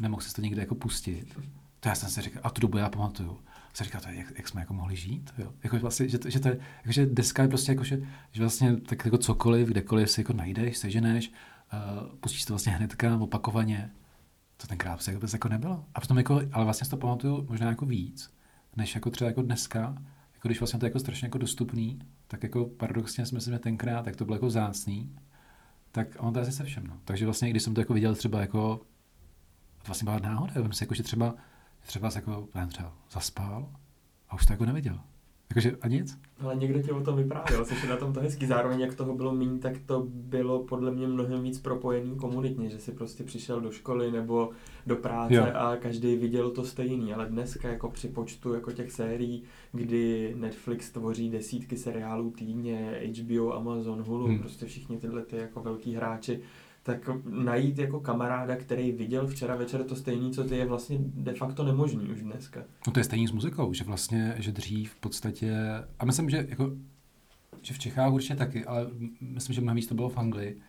[0.00, 1.38] nemohl si to někde jako pustit.
[1.80, 3.38] To já jsem si říkal, a tu dobu já pamatuju.
[3.72, 5.52] Se to je, jak, jak, jsme jako mohli žít, jo?
[5.62, 8.00] Jako vlastně, že, to, že, to je, jako, že deska je prostě jako, že,
[8.32, 11.32] že vlastně tak jako cokoliv, kdekoliv si jako najdeš, seženeš,
[11.72, 13.90] uh, pustíš to vlastně hnedka, opakovaně,
[14.56, 15.84] to tenkrát prostě jako, jako nebylo.
[15.94, 18.34] A potom jako, ale vlastně si to pamatuju možná jako víc,
[18.76, 19.80] než jako třeba jako dneska,
[20.34, 23.58] jako když vlastně to je jako strašně jako dostupný, tak jako paradoxně si myslím, že
[23.58, 25.16] tenkrát, tak to bylo jako zácný,
[25.92, 26.86] tak on to je se všem.
[26.86, 27.00] No.
[27.04, 28.80] Takže vlastně, když jsem to jako viděl třeba jako,
[29.78, 31.34] to vlastně byla náhoda, já si jako, že třeba,
[31.86, 33.68] třeba se jako, nevím, třeba zaspal
[34.28, 35.00] a už to jako neviděl.
[35.50, 36.18] Jakože a nic?
[36.40, 38.46] Ale někdo ti o tom vyprávěl, což je na tom to hezký.
[38.46, 42.78] Zároveň, jak toho bylo méně, tak to bylo podle mě mnohem víc propojený komunitně, že
[42.78, 44.50] si prostě přišel do školy nebo
[44.86, 45.46] do práce jo.
[45.54, 47.14] a každý viděl to stejný.
[47.14, 53.54] Ale dneska jako při počtu jako těch sérií, kdy Netflix tvoří desítky seriálů týdně, HBO,
[53.54, 54.38] Amazon, Hulu, hmm.
[54.38, 56.40] prostě všichni tyhle ty jako velký hráči,
[56.82, 61.34] tak najít jako kamaráda, který viděl včera večer to stejný, co ty, je vlastně de
[61.34, 62.60] facto nemožný už dneska.
[62.86, 65.56] No to je stejný s muzikou, že vlastně, že dřív v podstatě,
[65.98, 66.72] a myslím, že jako,
[67.62, 68.86] že v Čechách určitě taky, ale
[69.20, 70.60] myslím, že mnohem víc to bylo v Anglii,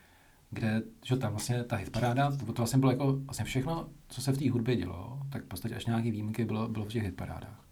[0.49, 4.31] kde, že tam vlastně ta hitparáda, to, to vlastně bylo jako vlastně všechno, co se
[4.31, 7.65] v té hudbě dělo, tak v podstatě až nějaký výjimky bylo, bylo v těch hitparádách.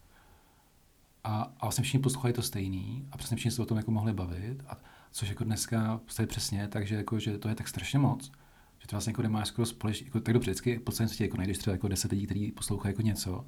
[1.24, 4.14] A, a vlastně všichni poslouchali to stejný a přesně všichni se o tom jako mohli
[4.14, 4.64] bavit.
[4.68, 4.78] A
[5.12, 8.32] což jako dneska je přesně, takže jako, že to je tak strašně moc,
[8.80, 11.38] že to vlastně jako nemáš skoro společně, jako, tak dobře, vždycky po celém světě jako
[11.38, 13.46] najdeš třeba jako deset lidí, kteří poslouchají jako něco,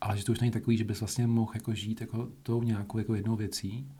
[0.00, 2.98] ale že to už není takový, že bys vlastně mohl jako žít jako tou nějakou
[2.98, 3.92] jako jednou věcí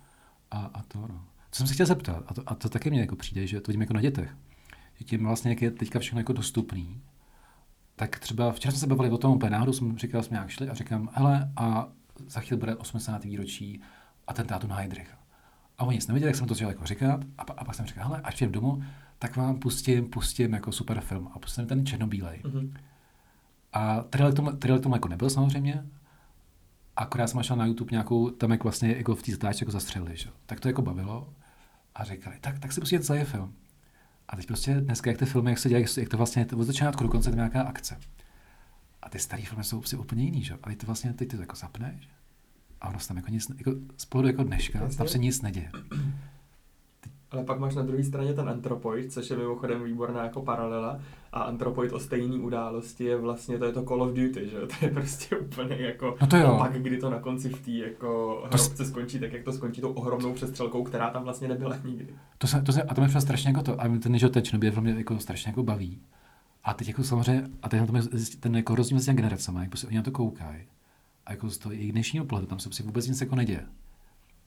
[0.50, 1.24] a, a to no.
[1.50, 3.72] Co jsem se chtěl zeptat, a to, a to taky mě jako přijde, že to
[3.72, 4.36] vidím jako na dětech,
[4.94, 7.00] že tím vlastně, jak je teďka všechno jako dostupný,
[7.96, 10.68] tak třeba včera jsme se bavili o tom úplně náhodou, jsem říkal, jsme nějak šli
[10.68, 11.88] a říkám, hele, a
[12.26, 13.24] za chvíli bude 80.
[13.24, 13.80] výročí
[14.26, 15.19] atentátu na Heidricha.
[15.80, 17.20] A oni nic nevěděli, jak jsem to chtěl jako říkat.
[17.38, 18.82] A, a pak jsem říkal, hele, až přijím domů,
[19.18, 21.28] tak vám pustím, pustím jako super film.
[21.34, 22.40] A pustím ten černobílej.
[22.44, 22.72] Mm-hmm.
[23.72, 25.84] A trailer tomu, trailer tomu jako nebyl samozřejmě,
[26.96, 30.16] akorát jsem šel na YouTube nějakou, tam jak vlastně jako v té zatáčce jako zastřelili,
[30.16, 30.30] že?
[30.46, 31.32] tak to jako bavilo
[31.94, 33.54] a říkali, tak, tak si pustíme celý film.
[34.28, 37.02] A teď prostě dneska, jak ty filmy, jak se dělají, jak to vlastně od začátku
[37.02, 37.98] do konce je nějaká akce.
[39.02, 40.54] A ty staré filmy jsou prostě úplně jiný, že?
[40.62, 42.08] A ty to vlastně, teď ty to jako zapneš
[42.80, 44.98] a ono se tam jako nic, jako z pohledu jako dneška, Jasně.
[44.98, 45.70] tam se nic neděje.
[47.30, 51.00] Ale pak máš na druhé straně ten Anthropoid, což je mimochodem výborná jako paralela.
[51.32, 54.84] A Anthropoid o stejné události je vlastně, to je to Call of Duty, že To
[54.84, 56.54] je prostě úplně jako no to jo.
[56.54, 59.92] opak, kdy to na konci v té jako hrobce skončí, tak jak to skončí tou
[59.92, 62.14] ohromnou přestřelkou, která tam vlastně nebyla nikdy.
[62.38, 64.80] To se, to se, a to mě strašně jako to, a ten, že ten Černobyl
[64.80, 66.00] mě jako strašně jako baví.
[66.64, 68.02] A teď jako samozřejmě, a teď tam je
[68.40, 70.62] ten jako rozdíl mezi generacemi, jak prostě oni na to koukají
[71.26, 73.66] a jako z toho i dnešního pohledu tam se prostě vůbec nic jako neděje.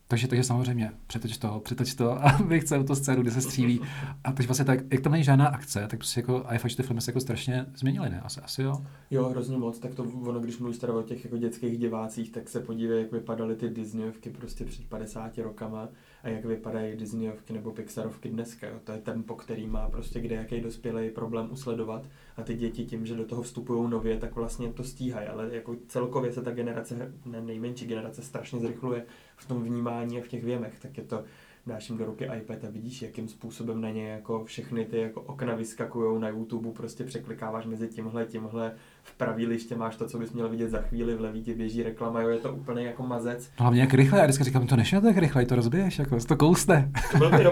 [0.08, 3.82] Takže, takže samozřejmě, přetoč to, přetoč to a bych celou tu scénu, kde se střílí.
[4.24, 6.72] A teď vlastně tak, jak tam není žádná akce, tak prostě jako, a je fakt,
[6.72, 8.22] že ty filmy se jako strašně změnily, ne?
[8.22, 8.86] Asi, asi jo?
[9.12, 9.80] Jo, hrozně moc.
[9.80, 13.12] Tak to ono, když mluvíš teda o těch jako dětských divácích, tak se podívej, jak
[13.12, 15.90] vypadaly ty Disneyovky prostě před 50 rokama
[16.24, 18.68] a jak vypadají Disneyovky nebo Pixarovky dneska.
[18.68, 18.80] Jo.
[18.84, 23.06] To je tempo, který má prostě kde jaký dospělý problém usledovat a ty děti tím,
[23.06, 27.14] že do toho vstupují nově, tak vlastně to stíhají, ale jako celkově se ta generace,
[27.26, 29.06] ne nejmenší generace, strašně zrychluje
[29.36, 31.24] v tom vnímání a v těch věmech, tak je to
[31.68, 35.22] dáš jim do ruky iPad a vidíš, jakým způsobem na ně jako všechny ty jako
[35.22, 38.72] okna vyskakují na YouTube, prostě překlikáváš mezi tímhle, tímhle,
[39.04, 41.84] v pravý liště máš to, co bys měl vidět za chvíli, v levý ti běží
[41.84, 43.50] reklama, jo, je to úplně jako mazec.
[43.60, 46.38] No hlavně jak rychle, já vždycky říkám, to nešlo tak rychle, to rozbiješ, jako to
[46.38, 46.92] kousne.
[47.12, 47.44] To byl ty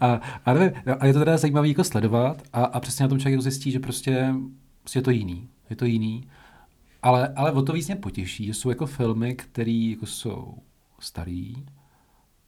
[0.00, 3.18] a, a, nevím, a, je to teda zajímavé jako sledovat a, a přesně na tom
[3.18, 4.34] člověk zjistí, že prostě,
[4.80, 6.28] prostě je to jiný, je to jiný.
[7.02, 10.54] Ale, ale o to víc mě potěší, že jsou jako filmy, které jako jsou
[11.00, 11.54] starý,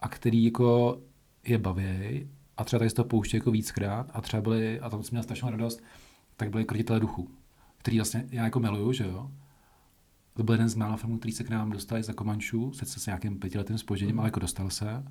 [0.04, 0.98] a který jako
[1.44, 5.02] je baví a třeba tady se to pouští jako víckrát a třeba byly, a tam
[5.02, 5.82] jsem měl strašnou radost,
[6.36, 7.30] tak byly Krotitelé duchu,
[7.78, 9.30] který vlastně já jako miluju, že jo.
[10.34, 13.06] To byl jeden z mála filmů, který se k nám dostali za Komančů, sice s
[13.06, 14.20] nějakým pětiletým spožením, mm.
[14.20, 15.04] ale jako dostal se.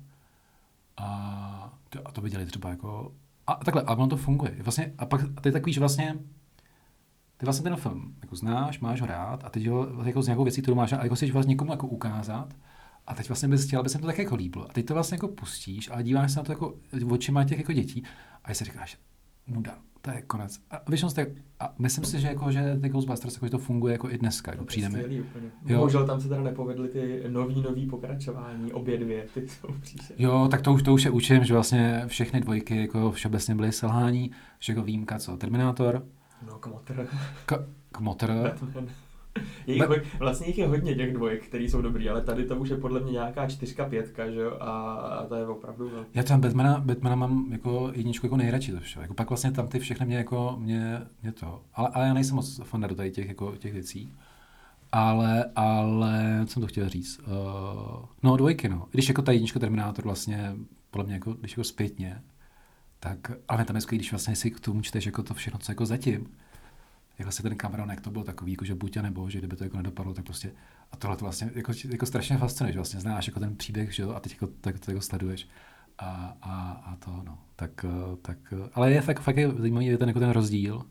[0.96, 3.14] A to, a to viděli třeba jako...
[3.46, 4.56] A takhle, a ono to funguje.
[4.62, 6.18] Vlastně, a pak a je takový, že vlastně
[7.36, 10.44] ty vlastně ten film jako znáš, máš ho rád a teď ho jako z nějakou
[10.44, 12.54] věcí, kterou máš a jako si vlastně někomu jako ukázat,
[13.06, 14.70] a teď vlastně bys chtěl, aby se to tak jako líbilo.
[14.70, 16.74] A teď to vlastně jako pustíš a díváš se na to jako
[17.10, 18.02] očima těch jako dětí
[18.44, 18.98] a si říkáš,
[19.46, 20.58] nuda, to je konec.
[20.70, 21.28] A, víš, tak,
[21.60, 24.50] a myslím si, že, jako, že ty Ghostbusters jako, že to funguje jako i dneska,
[24.50, 25.02] jako přijdeme.
[25.66, 25.78] Jo.
[25.78, 30.14] Bohužel tam se teda nepovedly ty nový, nový pokračování, obě dvě, ty jsou příště.
[30.18, 33.72] Jo, tak to už, to už je učím, že vlastně všechny dvojky jako všeobecně byly
[33.72, 36.06] selhání, že jako výjimka co, Terminátor.
[36.46, 37.06] No, Kmotr.
[37.46, 38.32] K- Kmotr.
[38.42, 38.88] Batman.
[39.66, 42.68] Je Be- vlastně jich je hodně těch dvojek, které jsou dobrý, ale tady to už
[42.68, 45.90] je podle mě nějaká čtyřka, pětka, že jo, a, to je opravdu.
[46.14, 49.00] Já tam Batmana, Batmana mám jako jedničku jako nejradši to vše.
[49.00, 52.36] Jako pak vlastně tam ty všechny mě jako, mě, mě to, ale, ale já nejsem
[52.36, 54.12] moc fan do tady těch, jako, těch věcí.
[54.92, 57.18] Ale, ale, co jsem to chtěl říct?
[57.18, 58.88] Uh, no, dvojky, no.
[58.90, 60.56] Když jako ta jednička Terminátor vlastně,
[60.90, 62.22] podle mě, jako, když jako zpětně,
[63.00, 63.18] tak,
[63.48, 65.86] ale tam je skvělý, když vlastně si k tomu čteš jako to všechno, co jako
[65.86, 66.26] zatím,
[67.18, 69.56] jak vlastně ten Cameron, jak to bylo takový, jako že buď a nebo, že kdyby
[69.56, 70.52] to jako nedopadlo, tak prostě,
[70.92, 74.02] a tohle to vlastně jako, jako strašně fascinuje, že vlastně znáš jako ten příběh, že
[74.02, 75.48] jo, a teď jako, tak to jako sleduješ.
[75.98, 77.84] A, a, a to, no, tak,
[78.22, 80.82] tak, ale je fakt, fakt je zajímavý ten, jako ten rozdíl.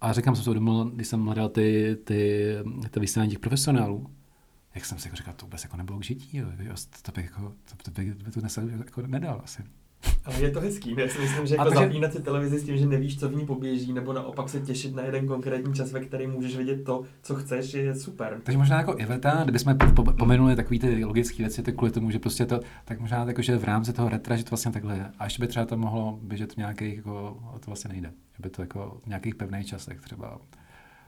[0.00, 2.44] A říkám, jsem se uvědomil, když jsem hledal ty, ty,
[2.90, 4.10] ty vysílání těch profesionálů,
[4.74, 6.46] jak jsem si jako říkal, to vůbec jako nebylo k žití, jo,
[7.02, 9.62] to bych, jako, to, to bych to dnes jako nedal asi.
[10.28, 11.84] Ale je to hezký, já si myslím, že jako takže...
[11.84, 14.94] zapínat si televizi s tím, že nevíš, co v ní poběží, nebo naopak se těšit
[14.94, 18.40] na jeden konkrétní čas, ve který můžeš vidět to, co chceš, je super.
[18.42, 19.76] Takže možná jako Iveta, kdybychom
[20.18, 23.56] pomenuli takové ty logické věci, tak kvůli tomu, že prostě to, tak možná jako, že
[23.56, 25.06] v rámci toho retra, že to vlastně takhle je.
[25.18, 28.08] A ještě by třeba to mohlo běžet v nějakých, jako, to vlastně nejde.
[28.08, 30.38] Že by to jako v nějakých pevných časech třeba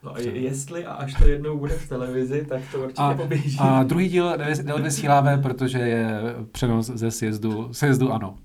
[0.03, 3.59] No a jestli a až to jednou bude v televizi, tak to určitě a, poběží.
[3.61, 6.21] A druhý díl neodvysíláme, protože je
[6.53, 8.37] přenos ze sjezdu, sjezdu ano.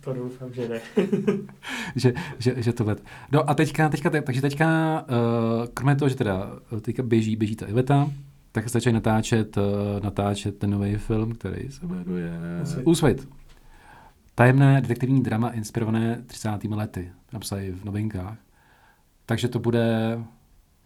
[0.00, 0.80] to doufám, že ne.
[1.96, 3.04] že, že, že to let.
[3.32, 7.66] No a teďka, teďka, takže teďka, uh, kromě toho, že teda teďka běží, běží ta
[7.66, 8.10] Iveta,
[8.52, 9.62] tak se začínají natáčet, uh,
[10.02, 12.32] natáčet ten nový film, který se jmenuje
[12.84, 13.28] Úsvit.
[14.34, 16.64] Tajemné detektivní drama inspirované 30.
[16.64, 17.12] lety.
[17.32, 18.36] Napsali v novinkách.
[19.32, 20.20] Takže to bude,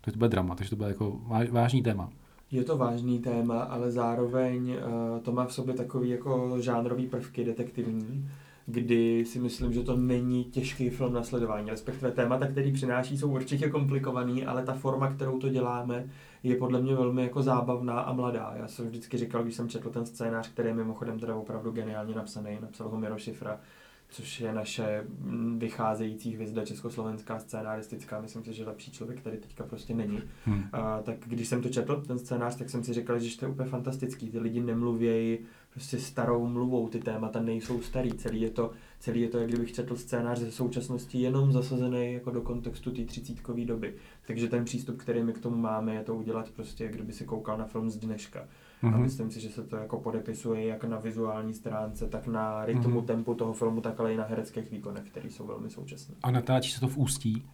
[0.00, 2.10] to bude drama, takže to bude jako vážný téma.
[2.50, 7.44] Je to vážný téma, ale zároveň uh, to má v sobě takový jako žánrový prvky
[7.44, 8.30] detektivní,
[8.66, 13.30] kdy si myslím, že to není těžký film na sledování, respektive témata, který přináší, jsou
[13.30, 16.06] určitě komplikovaný, ale ta forma, kterou to děláme,
[16.42, 18.52] je podle mě velmi jako zábavná a mladá.
[18.56, 22.14] Já jsem vždycky říkal, když jsem četl ten scénář, který je mimochodem teda opravdu geniálně
[22.14, 23.60] napsaný, napsal ho Miro Šifra,
[24.08, 28.20] což je naše mm, vycházející hvězda československá scénaristická.
[28.20, 30.22] Myslím si, že lepší člověk tady teďka prostě není.
[30.44, 30.64] Hmm.
[30.72, 33.50] A, tak když jsem to četl, ten scénář, tak jsem si říkal, že to je
[33.50, 34.30] úplně fantastický.
[34.30, 35.38] Ty lidi nemluvějí
[35.70, 38.12] prostě starou mluvou, ty témata nejsou starý.
[38.12, 42.30] Celý je to, celý je to jak kdybych četl scénář ze současnosti jenom zasazený jako
[42.30, 43.94] do kontextu té třicítkové doby.
[44.26, 47.24] Takže ten přístup, který my k tomu máme, je to udělat prostě, jak kdyby si
[47.24, 48.48] koukal na film z dneška.
[48.86, 48.94] Mm-hmm.
[48.94, 49.02] A mhm.
[49.02, 53.04] myslím si, že se to jako podepisuje jak na vizuální stránce, tak na rytmu, mm-hmm.
[53.04, 56.14] tempu toho filmu, tak ale i na hereckých výkonech, které jsou velmi současné.
[56.22, 57.46] A natáčí se to v Ústí?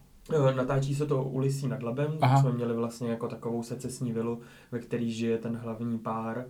[0.55, 2.41] Natáčí se to u Lisí nad Labem, Aha.
[2.41, 4.39] jsme měli vlastně jako takovou secesní vilu,
[4.71, 6.45] ve který žije ten hlavní pár,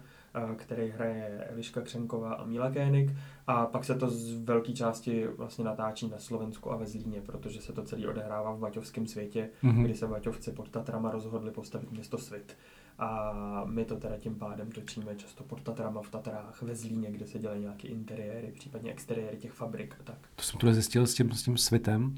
[0.55, 3.11] který hraje Eliška Křenková a Míla Kénik.
[3.47, 7.61] A pak se to z velké části vlastně natáčí na Slovensku a ve Zlíně, protože
[7.61, 9.83] se to celý odehrává v Baťovském světě, mm-hmm.
[9.83, 12.57] kdy se Baťovci pod Tatrama rozhodli postavit město Svit.
[12.99, 17.27] A my to teda tím pádem točíme často pod Tatrama v Tatrách, ve Zlíně, kde
[17.27, 20.17] se dělají nějaké interiéry, případně exteriéry těch fabrik a tak.
[20.35, 22.15] To jsem tuhle zjistil s tím, s tím svitem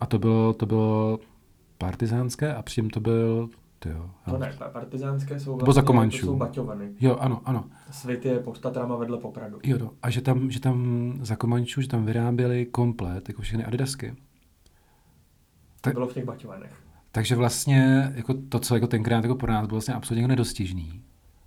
[0.00, 1.18] a to bylo, to bylo
[1.78, 3.50] partizánské a předtím to byl
[3.86, 6.94] Jo, to ne, partizánské jsou, vlastně, za to jsou baťovany.
[7.00, 7.64] Jo, ano, ano.
[7.90, 9.58] Svit je pod Tatrama vedle Popradu.
[9.62, 9.90] Jo, to.
[10.02, 14.10] a že tam, že tam za Komančů, že tam vyráběli komplet, jako všechny adidasky.
[14.10, 14.16] To
[15.80, 16.83] tak, bylo v těch baťovanech.
[17.14, 21.02] Takže vlastně jako to, co jako tenkrát jako pro nás bylo vlastně absolutně jako nedostižný,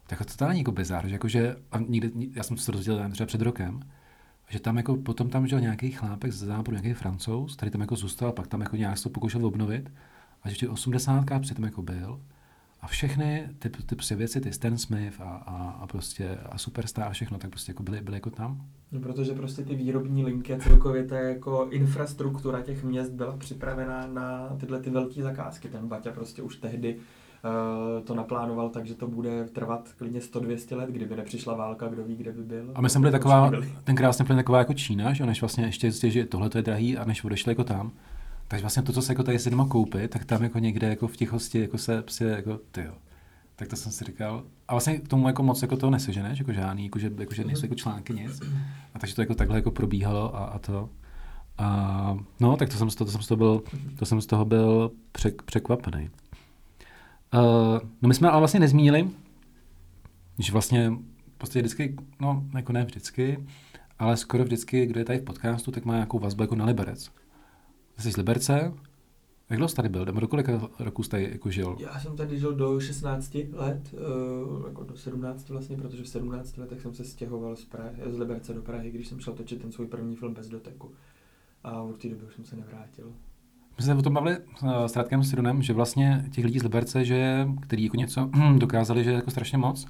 [0.07, 3.27] tak to totální jako bizar, že jako, že, a někde, já jsem to dozvěděl třeba
[3.27, 3.79] před rokem,
[4.49, 7.95] že tam jako potom tam žil nějaký chlápek ze západu, nějaký francouz, který tam jako
[7.95, 9.91] zůstal, pak tam jako nějak to pokoušel obnovit
[10.43, 11.25] a že v těch 80.
[11.41, 12.21] přitom jako byl
[12.81, 17.07] a všechny ty, ty prostě věci, ty Stan Smith a, a, a prostě a Superstar
[17.07, 18.61] a všechno, tak prostě jako byly, byly jako tam.
[18.91, 24.07] No, protože prostě ty výrobní linky a celkově ta jako infrastruktura těch měst byla připravená
[24.07, 25.67] na tyhle ty velké zakázky.
[25.67, 30.77] Ten Baťa prostě už tehdy uh, to naplánoval tak, že to bude trvat klidně 100-200
[30.77, 32.71] let, kdyby nepřišla válka, kdo ví, kde by byl.
[32.75, 33.51] A my jsme byli taková,
[33.83, 36.97] tenkrát jsme byli taková jako Čína, že než vlastně ještě zjistil, že tohle je drahý
[36.97, 37.91] a než odešli jako tam.
[38.47, 41.07] Takže vlastně to, co se jako tady si doma koupit, tak tam jako někde jako
[41.07, 42.93] v tichosti jako se prostě jako tyjo.
[43.55, 44.43] Tak to jsem si říkal.
[44.67, 47.43] A vlastně k tomu jako moc jako to neseženeš, jako žádný, jako že, jako, že
[47.43, 48.41] nejsou jako články nic.
[48.93, 50.89] A takže to jako takhle jako probíhalo a, a to.
[51.57, 53.63] A, no, tak to jsem, to, to jsem z toho byl,
[53.99, 56.09] to jsem z toho byl přek, překvapený.
[57.33, 59.09] Uh, no my jsme ale vlastně nezmínili,
[60.39, 60.93] že vlastně
[61.37, 63.45] prostě vždycky, no jako ne vždycky,
[63.99, 67.11] ale skoro vždycky, kdo je tady v podcastu, tak má nějakou vazbu jako na Liberec.
[67.97, 68.73] Jsi z Liberce?
[69.49, 70.05] Jak dlouho jsi tady byl?
[70.05, 71.77] Nebo do kolika roků jsi tady jako žil?
[71.79, 76.57] Já jsem tady žil do 16 let, uh, jako do 17 vlastně, protože v 17
[76.57, 79.71] letech jsem se stěhoval z, Prahy, z Liberce do Prahy, když jsem šel točit ten
[79.71, 80.91] svůj první film bez doteku.
[81.63, 83.13] A od té doby už jsem se nevrátil.
[83.77, 84.37] My jsme se o tom bavili
[84.85, 89.09] s Radkem Sironem, že vlastně těch lidí z Liberce, že, který jako něco dokázali, že
[89.09, 89.85] je jako strašně moc,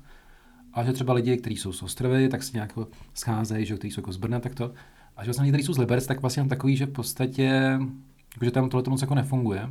[0.73, 3.91] a že třeba lidi, kteří jsou z ostrovy, tak si nějak jako scházejí, že kteří
[3.91, 4.71] jsou jako z Brna, tak to.
[5.17, 7.79] A že vlastně kteří jsou z Liberce, tak vlastně takový, že v podstatě,
[8.41, 9.69] že tam tohle moc jako nefunguje.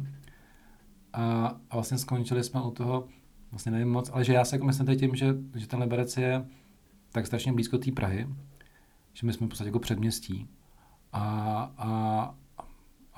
[1.13, 3.09] A, a vlastně skončili jsme u toho,
[3.51, 6.47] vlastně nevím moc, ale že já si jako myslím tím, že, že ten Liberec je
[7.13, 8.29] tak strašně blízko té Prahy,
[9.13, 10.49] že my jsme v podstatě jako předměstí.
[11.13, 11.23] A,
[11.77, 11.86] a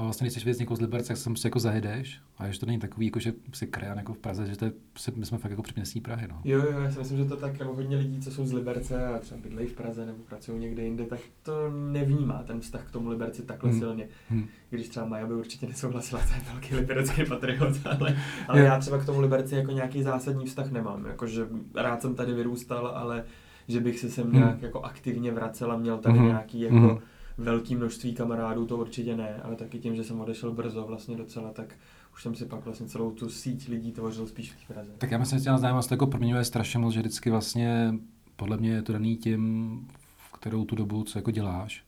[0.08, 2.20] vlastně, když chceš věc někoho z Liberce, tak se prostě jako zajedeš.
[2.38, 4.72] A ještě to není takový, jako že si krajan jako v Praze, že to je,
[5.14, 6.28] my jsme fakt jako předměstí Prahy.
[6.28, 6.40] No.
[6.44, 9.06] Jo, jo, já si myslím, že to tak, nebo hodně lidí, co jsou z Liberce
[9.06, 12.90] a třeba bydlejí v Praze nebo pracují někde jinde, tak to nevnímá ten vztah k
[12.90, 13.78] tomu Liberci takhle hmm.
[13.78, 14.08] silně.
[14.30, 14.46] Hmm.
[14.70, 18.16] Když třeba Maja by určitě nesouhlasila, to je velký liberecký patriot, ale,
[18.48, 21.06] ale já třeba k tomu Liberci jako nějaký zásadní vztah nemám.
[21.06, 23.24] Jakože rád jsem tady vyrůstal, ale
[23.68, 24.36] že bych se sem hmm.
[24.36, 26.26] nějak jako aktivně vracel a měl tady hmm.
[26.26, 26.98] nějaký jako hmm.
[27.38, 31.52] Velký množství kamarádů, to určitě ne, ale taky tím, že jsem odešel brzo vlastně docela,
[31.52, 31.74] tak
[32.14, 34.90] už jsem si pak vlastně celou tu síť lidí tvořil spíš v Praze.
[34.98, 37.94] Tak já myslím, že na znalost jako proměňuje strašně moc, že vždycky vlastně
[38.36, 41.84] podle mě je to daný tím, v kterou tu dobu, co jako děláš.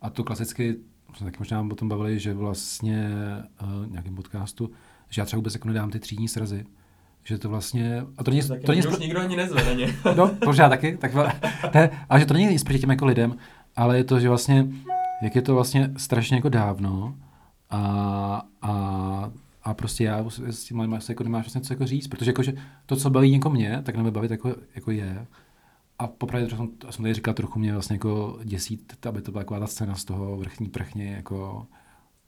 [0.00, 0.76] A to klasicky,
[1.16, 3.10] jsme taky možná o tom bavili, že vlastně
[3.62, 4.70] uh, nějakým podcastu,
[5.08, 6.66] že já třeba vůbec jako nedám ty třídní srazy,
[7.24, 8.06] že to vlastně...
[8.16, 9.96] A to není, to, to není nikdo ani nezve na ně.
[10.16, 10.96] no, možná taky.
[10.96, 11.14] Tak,
[11.74, 13.36] ne, ale že to není nic proti těm jako lidem,
[13.76, 14.68] ale je to, že vlastně,
[15.22, 17.16] jak je to vlastně strašně jako dávno
[17.70, 22.30] a, a, a prostě já s tím malým jako nemáš vlastně co jako říct, protože
[22.30, 22.52] jako, že
[22.86, 25.26] to, co baví někoho mě, tak nebe bavit jako, jako je.
[25.98, 29.32] A popravdě, to jsem, to jsem tady říkal, trochu mě vlastně jako děsí, aby to
[29.32, 31.66] byla taková ta scéna z toho vrchní prchně, jako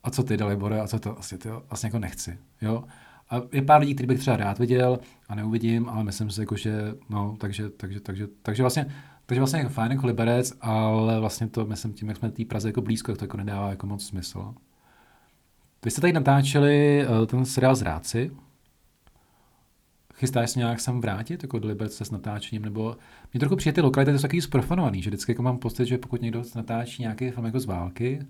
[0.02, 2.84] a co ty, Dalibore, a co to, vlastně, to vlastně jako nechci, jo.
[3.30, 6.56] A je pár lidí, který bych třeba rád viděl a neuvidím, ale myslím si, jako,
[6.56, 8.86] že no, takže, takže, takže, takže vlastně,
[9.26, 12.68] takže vlastně jako fajn jako liberec, ale vlastně to, myslím, tím, jak jsme té Praze
[12.68, 14.54] jako blízko, tak to jako nedává jako moc smysl.
[15.84, 18.30] Vy jste tady natáčeli uh, ten seriál Zráci.
[20.14, 22.96] Chystáš se nějak sem vrátit, jako do Liberce s natáčením, nebo
[23.32, 25.98] mě trochu přijde ty lokality, to jsou takový zprofanovaný, že vždycky jako mám pocit, že
[25.98, 28.26] pokud někdo natáčí nějaký film jako z války,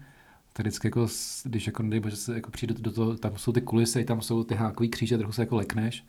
[0.53, 1.07] tak vždycky jako,
[1.45, 4.45] když jako, nedej bože, se jako přijde do toho, tam jsou ty kulisy, tam jsou
[4.45, 6.05] ty hákový kříže, trochu se jako lekneš,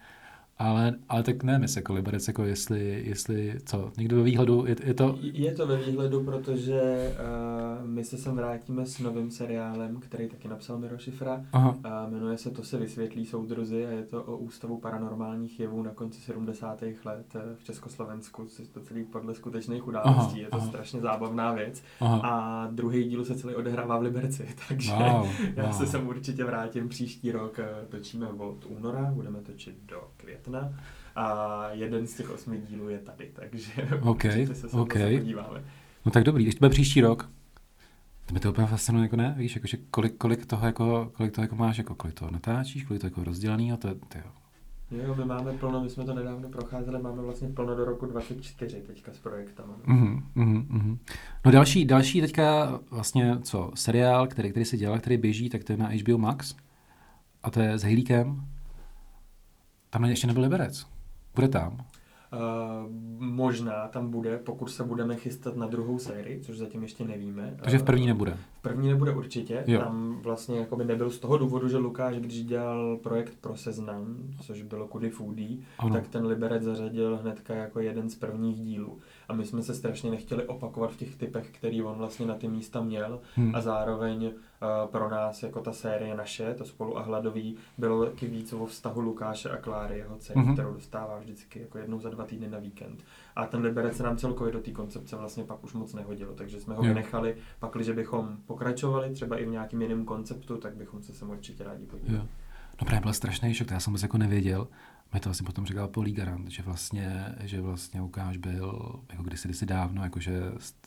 [0.57, 4.75] ale, ale tak ne, myslím, jako Liberec, jako jestli, jestli co, někdo ve výhledu, je,
[4.83, 5.17] je to...
[5.21, 7.11] Je to ve výhledu, protože
[7.81, 11.45] uh, my se sem vrátíme s novým seriálem, který taky napsal Miro Šifra.
[11.51, 11.69] Aha.
[11.69, 15.91] Uh, jmenuje se To se vysvětlí soudruzi a je to o ústavu paranormálních jevů na
[15.91, 16.81] konci 70.
[17.05, 20.39] let eh, v Československu, což to celý podle skutečných událostí.
[20.39, 20.67] je to aha.
[20.67, 21.83] strašně zábavná věc.
[21.99, 22.19] Aha.
[22.23, 25.73] A druhý díl se celý odehrává v Liberci, takže wow, já wow.
[25.73, 27.59] se sem určitě vrátím příští rok.
[27.89, 30.73] Točíme od února, budeme točit do května
[31.15, 35.17] a jeden z těch osmi dílů je tady, takže okay, se sem okay.
[35.17, 35.63] podíváme.
[36.05, 37.29] No tak dobrý, ještě bude příští rok.
[38.25, 41.43] To mi to úplně fascinuje, jako ne, víš, jakože kolik, kolik toho, jako, kolik toho
[41.43, 44.31] jako máš, jako kolik toho natáčíš, kolik toho jako rozdělaný, to, to jo.
[44.91, 48.81] Jo, my máme plno, my jsme to nedávno procházeli, máme vlastně plno do roku 24
[48.81, 49.73] teďka s projektama.
[49.87, 50.97] Mm-hmm, mm-hmm.
[51.45, 55.73] No další, další teďka vlastně co, seriál, který, který se dělal, který běží, tak to
[55.73, 56.55] je na HBO Max
[57.43, 58.45] a to je s Hejlíkem
[59.93, 60.85] tam ještě nebyl Liberec.
[61.35, 61.73] Bude tam.
[61.73, 67.57] Uh, možná tam bude, pokud se budeme chystat na druhou sérii, což zatím ještě nevíme.
[67.63, 68.37] Takže v první nebude.
[68.59, 69.63] V první nebude určitě.
[69.67, 69.79] Jo.
[69.79, 74.61] Tam vlastně jakoby nebyl z toho důvodu, že Lukáš, když dělal projekt pro Seznam, což
[74.61, 75.93] bylo Kudy Foodie, ano.
[75.93, 78.99] tak ten Liberec zařadil hnedka jako jeden z prvních dílů.
[79.33, 82.47] A my jsme se strašně nechtěli opakovat v těch typech, který on vlastně na ty
[82.47, 83.19] místa měl.
[83.35, 83.55] Hmm.
[83.55, 84.31] A zároveň
[84.85, 89.01] pro nás jako ta série naše, to spolu a hladový, bylo taky víc o vztahu
[89.01, 90.53] Lukáše a Kláry, jeho dcery, mm-hmm.
[90.53, 93.03] kterou dostává vždycky jako jednou za dva týdny na víkend.
[93.35, 96.61] A ten Liberec se nám celkově do té koncepce vlastně pak už moc nehodilo, takže
[96.61, 97.35] jsme ho vynechali.
[97.59, 101.63] Pak, když bychom pokračovali třeba i v nějakým jiném konceptu, tak bychom se sem určitě
[101.63, 102.27] rádi podívali.
[102.81, 104.67] No právě byl strašný šok, to já jsem vůbec jako nevěděl
[105.19, 109.65] to asi potom říkal Paul Garant, že vlastně, že vlastně Lukáš byl jako kdysi, kdysi
[109.65, 110.41] dávno, jakože,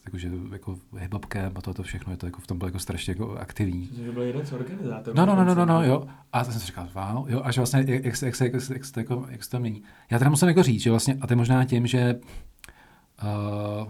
[0.04, 3.36] jakože jako hip-hopkem a toto všechno, je to jako v tom byl jako strašně jako
[3.38, 3.90] aktivní.
[4.04, 5.16] Že byl jeden z organizátorů.
[5.16, 6.06] No, no, no, no, no, no, jo.
[6.32, 8.70] A to jsem si říkal, wow, jo, až vlastně, jak, jak, jak, jak, jak, jak,
[8.70, 9.82] jak, jako, jak se to mění.
[10.10, 12.20] Já teda musím jako říct, že vlastně, a to je možná tím, že
[13.82, 13.88] uh,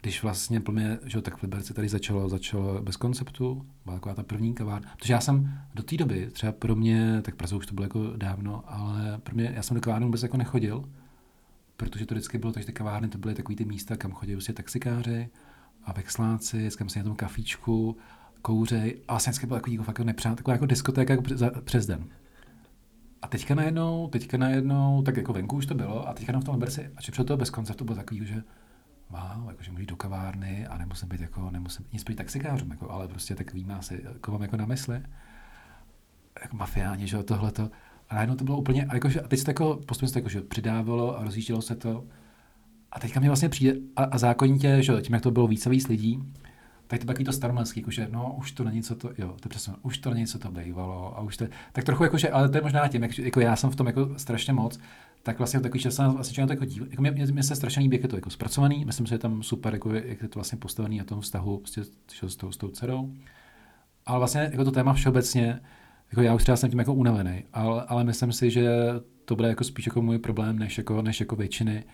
[0.00, 4.22] když vlastně plně, že tak v Liberci tady začalo, začalo bez konceptu, byla taková ta
[4.22, 4.92] první kavárna.
[4.98, 8.16] Protože já jsem do té doby, třeba pro mě, tak Praze už to bylo jako
[8.16, 10.88] dávno, ale pro mě, já jsem do kavárny vůbec jako nechodil,
[11.76, 14.52] protože to vždycky bylo, takže ty kavárny to byly takový ty místa, kam chodili prostě
[14.52, 15.28] taxikáři
[15.84, 17.96] a vexláci, kam si na tom kafíčku,
[18.42, 21.24] kouřej a vlastně vždycky bylo takový jako, jako nepřát, taková jako diskotéka jako
[21.64, 22.04] přes den.
[23.22, 26.44] A teďka najednou, teďka najednou, tak jako venku už to bylo, a teďka na v
[26.44, 28.42] tom Liberci, a či toho bez konceptu bylo takový, že
[29.10, 32.90] wow, jakože můžu jít do kavárny a nemusím být jako, nemusím nic být taxikářem, jako,
[32.90, 35.02] ale prostě takový má si, jako mám jako na mysli.
[36.42, 37.70] Jako mafiáni, že tohleto.
[38.08, 40.18] A najednou to bylo úplně, a, jakože, a teď se to jako, postupně se to
[40.18, 42.04] jakože přidávalo a rozjíždělo se to.
[42.92, 45.88] A teďka mi vlastně přijde, a, a zákonitě, že tím, jak to bylo více víc
[45.88, 46.32] lidí,
[46.90, 49.74] tak to takový to staromilský, jakože no, už to není co to, jo, to přesně,
[49.82, 52.62] už to není co to bývalo a už to, tak trochu jakože, ale to je
[52.62, 54.80] možná tím, jak, jako já jsem v tom jako strašně moc,
[55.22, 58.02] tak vlastně takový čas vlastně to jako dív, jako mě, mě, se strašně líbí, jak
[58.02, 60.98] je to jako zpracovaný, myslím, že je tam super, jako, jak je to vlastně postavený
[60.98, 61.84] na tom vztahu prostě,
[62.28, 63.14] s, tou, s tou dcerou.
[64.06, 65.60] Ale vlastně jako to téma všeobecně,
[66.10, 68.70] jako já už třeba jsem tím jako unavený, ale, ale myslím si, že
[69.24, 71.84] to bude jako spíš jako můj problém, než jako, než jako většiny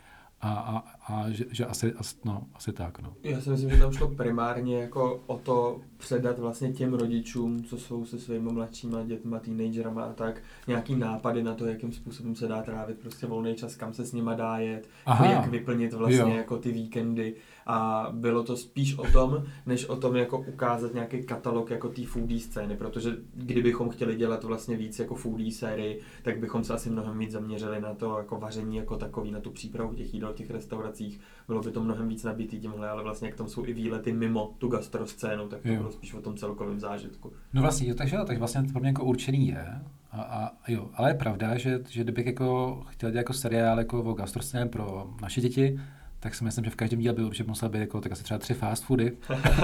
[0.40, 0.78] a, a,
[1.14, 2.98] a že, že asi, asi, no, asi tak.
[2.98, 3.12] No.
[3.22, 7.78] Já si myslím, že tam šlo primárně jako o to předat vlastně těm rodičům, co
[7.78, 12.48] jsou se svými mladšíma dětma, teenagerama a tak, nějaký nápady na to, jakým způsobem se
[12.48, 15.26] dá trávit prostě volný čas, kam se s nima dá jet, Aha.
[15.26, 16.36] jak vyplnit vlastně jo.
[16.36, 17.34] jako ty víkendy
[17.66, 22.06] a bylo to spíš o tom, než o tom jako ukázat nějaký katalog jako té
[22.06, 26.90] foodie scény, protože kdybychom chtěli dělat vlastně víc jako foodie sérii, tak bychom se asi
[26.90, 30.36] mnohem víc zaměřili na to jako vaření jako takový, na tu přípravu těch jídel v
[30.36, 33.72] těch restauracích, bylo by to mnohem víc nabitý tímhle, ale vlastně jak tam jsou i
[33.72, 35.90] výlety mimo tu gastroscénu, tak to jo.
[35.90, 37.32] bylo spíš o tom celkovém zážitku.
[37.52, 39.80] No vlastně, takže, tak vlastně to pro mě jako určený je,
[40.12, 44.02] a, a, jo, ale je pravda, že, že kdybych jako chtěl dělat jako seriál jako
[44.02, 45.80] o gastroscéně pro naše děti,
[46.20, 48.38] tak si myslím, že v každém díle by určitě musel být jako, tak asi třeba
[48.38, 49.12] tři fast foody.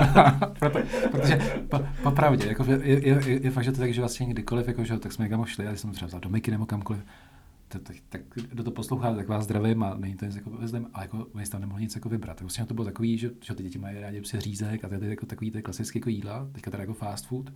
[0.58, 0.78] Proto,
[1.10, 4.68] protože po, popravdě, jako je, je, je, je, fakt, že to tak, že vlastně kdykoliv,
[4.68, 7.02] jako, že, tak jsme někam šli, já jsem třeba vzal do Miky nebo kamkoliv,
[7.78, 10.86] tak, tak, tak kdo to poslouchá, tak vás zdravím a není to nic jako vezlem,
[10.94, 12.36] ale jako my tam nemohli nic jako vybrat.
[12.36, 14.94] Tak vlastně to bylo takový, že, že ty děti mají rádi prostě řízek a to
[14.94, 17.52] je jako takový ty klasické jako jídla, teďka teda jako fast food.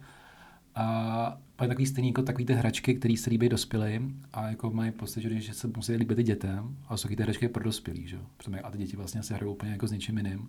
[0.74, 4.90] A pak takový stejný jako takový ty hračky, které se líbí dospělým a jako mají
[4.90, 8.18] pocit, že, že se musí líbit i dětem a jsou ty hračky pro dospělý, že?
[8.62, 10.48] A ty děti vlastně se hrajou úplně jako s něčím jiným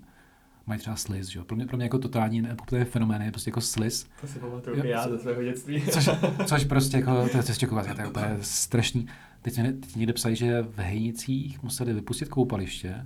[0.68, 1.44] mají třeba sliz, že?
[1.44, 4.08] Pro mě, pro mě jako totální nepopulární fenomén je prostě jako sliz.
[4.22, 5.82] To si pamatuju já ze svého dětství.
[5.82, 6.10] Což,
[6.46, 9.08] což prostě jako, to je čekovat, to je úplně strašný.
[9.52, 13.06] Teď, teď někde psají, že v Hejnicích museli vypustit koupaliště,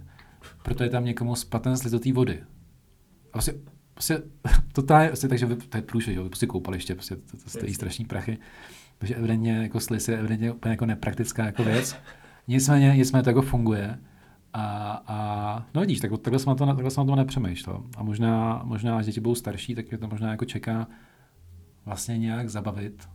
[0.64, 2.44] protože tam někomu sliz do té vody.
[3.34, 3.54] A vlastně
[3.94, 4.22] prostě
[4.74, 8.38] totálně, prostě, takže to je průšvih, prostě koupaliště, prostě to, to stojí strašný prachy.
[8.98, 11.96] Takže evidentně jako slis je evidentně úplně jako nepraktická jako věc.
[12.48, 14.00] Nicméně, nicméně to jako funguje.
[14.54, 17.84] A, a no vidíš, tak, takhle jsem na to, takhle jsem na to nepřemýšlel.
[17.98, 20.88] A možná, možná, až děti budou starší, tak mě to možná jako čeká
[21.86, 23.08] vlastně nějak zabavit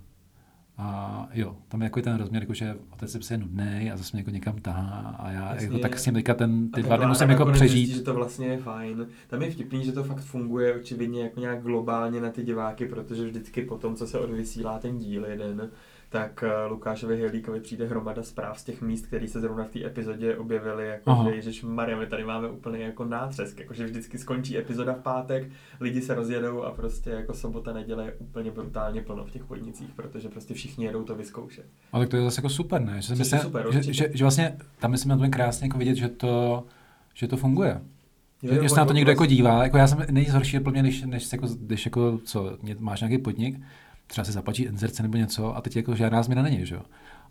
[0.79, 4.11] a jo, tam je jako ten rozměr, jako že otec je prostě nudný a zase
[4.13, 6.97] mě jako někam tahá a já Jasně, jako, tak s ním teďka ten, ty dva
[6.97, 7.87] dny musím jako přežít.
[7.87, 9.07] Zjistí, že to vlastně je fajn.
[9.29, 13.25] Tam je vtipný, že to fakt funguje očividně jako nějak globálně na ty diváky, protože
[13.25, 15.71] vždycky po tom, co se odvysílá ten díl jeden,
[16.09, 19.85] tak eh, Lukášovi Hilíkovi přijde hromada zpráv z těch míst, které se zrovna v té
[19.85, 21.25] epizodě objevily, jako Aha.
[21.25, 25.03] že Ježíš Maria, my tady máme úplně jako nátřesk, jako že vždycky skončí epizoda v
[25.03, 25.51] pátek,
[25.81, 29.91] lidi se rozjedou a prostě jako sobota, neděle je úplně brutálně plno v těch podnicích,
[29.97, 31.65] protože prostě všichni jedou to vyzkoušet.
[31.93, 33.03] Ale tak to je zase jako super, ne?
[33.03, 36.09] Že, myslím, super, že, že, že, vlastně tam myslím na tom krásně jako vidět, že
[36.09, 36.65] to,
[37.15, 37.81] že to funguje.
[38.43, 40.83] Jo, že, že se na to někdo jako dívá, jako já jsem nejhorší pro mě,
[40.83, 43.61] než, než jako, když jako, co, máš nějaký podnik,
[44.07, 46.83] třeba se zaplačí inzerce nebo něco a teď jako žádná změna není, že jo.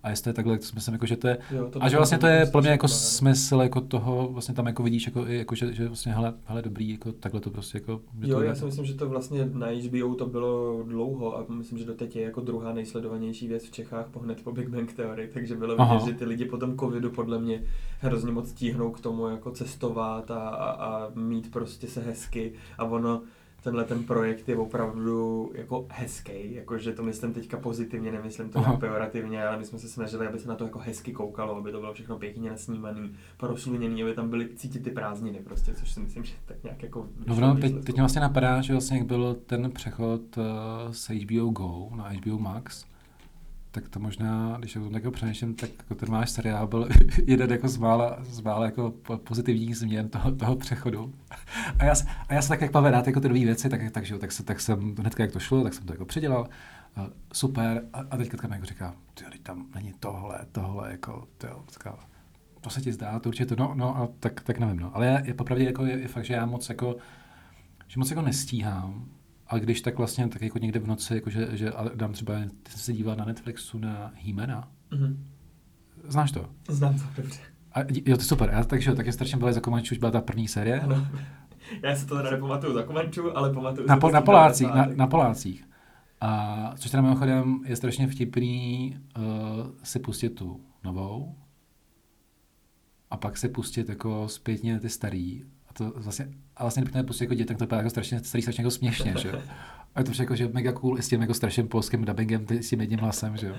[0.03, 1.97] A jestli to je takhle, to myslím, jako, že to je, jo, to a že
[1.97, 5.55] vlastně to je pro mě jako smysl jako toho, vlastně tam jako vidíš, jako, jako
[5.55, 8.01] že, že vlastně hele, hele, dobrý, jako takhle to prostě jako...
[8.21, 11.85] Jo, já si myslím, že to vlastně na HBO to bylo dlouho a myslím, že
[11.85, 15.55] doteď je jako druhá nejsledovanější věc v Čechách po hned po Big Bang Theory, takže
[15.55, 17.63] bylo vidět, že ty lidi po tom covidu podle mě
[17.99, 22.83] hrozně moc tíhnou k tomu jako cestovat a, a, a mít prostě se hezky a
[22.83, 23.21] ono
[23.65, 29.47] tenhle ten projekt je opravdu jako hezký, jakože to myslím teďka pozitivně, nemyslím to pejorativně,
[29.47, 31.93] ale my jsme se snažili, aby se na to jako hezky koukalo, aby to bylo
[31.93, 36.33] všechno pěkně nasnímaný, porosluněný, aby tam byly cítit ty prázdniny prostě, což si myslím, že
[36.45, 37.07] tak nějak jako...
[37.27, 40.43] No, no teď, teď mě vlastně napadá, že vlastně jak byl ten přechod uh,
[40.91, 42.85] z HBO Go na HBO Max,
[43.75, 46.87] tak to možná, když o tom jako přemýšlím, tak jako ten máš seriál byl
[47.25, 51.13] jeden jako z mála, z mála jako pozitivních změn toho, toho přechodu.
[51.79, 51.93] A já,
[52.27, 54.43] a já se tak jak Pavel rád jako ty nové věci, tak, tak, tak, se,
[54.43, 56.47] tak jsem hnedka jak to šlo, tak jsem to jako předělal.
[56.97, 57.83] Uh, super.
[57.93, 61.99] A, a teď Katka mi jako říká, ty tam není tohle, tohle, jako, tyjo, říká,
[62.61, 64.95] to se ti zdá, to určitě to, no, no a tak, tak nevím, no.
[64.95, 66.95] Ale je, je popravdě jako je, je, fakt, že já moc jako,
[67.87, 69.05] že moc jako nestíhám
[69.47, 72.33] a když tak vlastně tak jako někde v noci, jako že, dám třeba,
[72.63, 74.71] ty jsi se díval na Netflixu na Himena.
[74.91, 75.17] Mm-hmm.
[76.07, 76.49] Znáš to?
[76.69, 77.39] Znám to, dobře.
[77.71, 78.49] A, jo, to je super.
[78.53, 80.79] Já, takže tak je strašně byla za Komančů, už byla ta první série.
[80.79, 81.07] Ano.
[81.83, 85.07] Já si to teda nepamatuju za Komančů, ale pamatuju na, po, na Polácích, na, na
[85.07, 85.69] Polácích.
[86.21, 89.23] A což teda mimochodem je strašně vtipný uh,
[89.83, 91.35] si pustit tu novou
[93.11, 95.43] a pak si pustit jako zpětně ty starý
[95.77, 96.27] to vlastně,
[96.57, 99.27] a vlastně to nepustil jako dětem, to je jako strašně, starý, strašně jako směšně, že
[99.27, 99.39] jo.
[99.95, 102.69] A je to jako, že mega cool i s tím jako strašným polským dubbingem, s
[102.69, 103.55] tím jedním hlasem, že jo.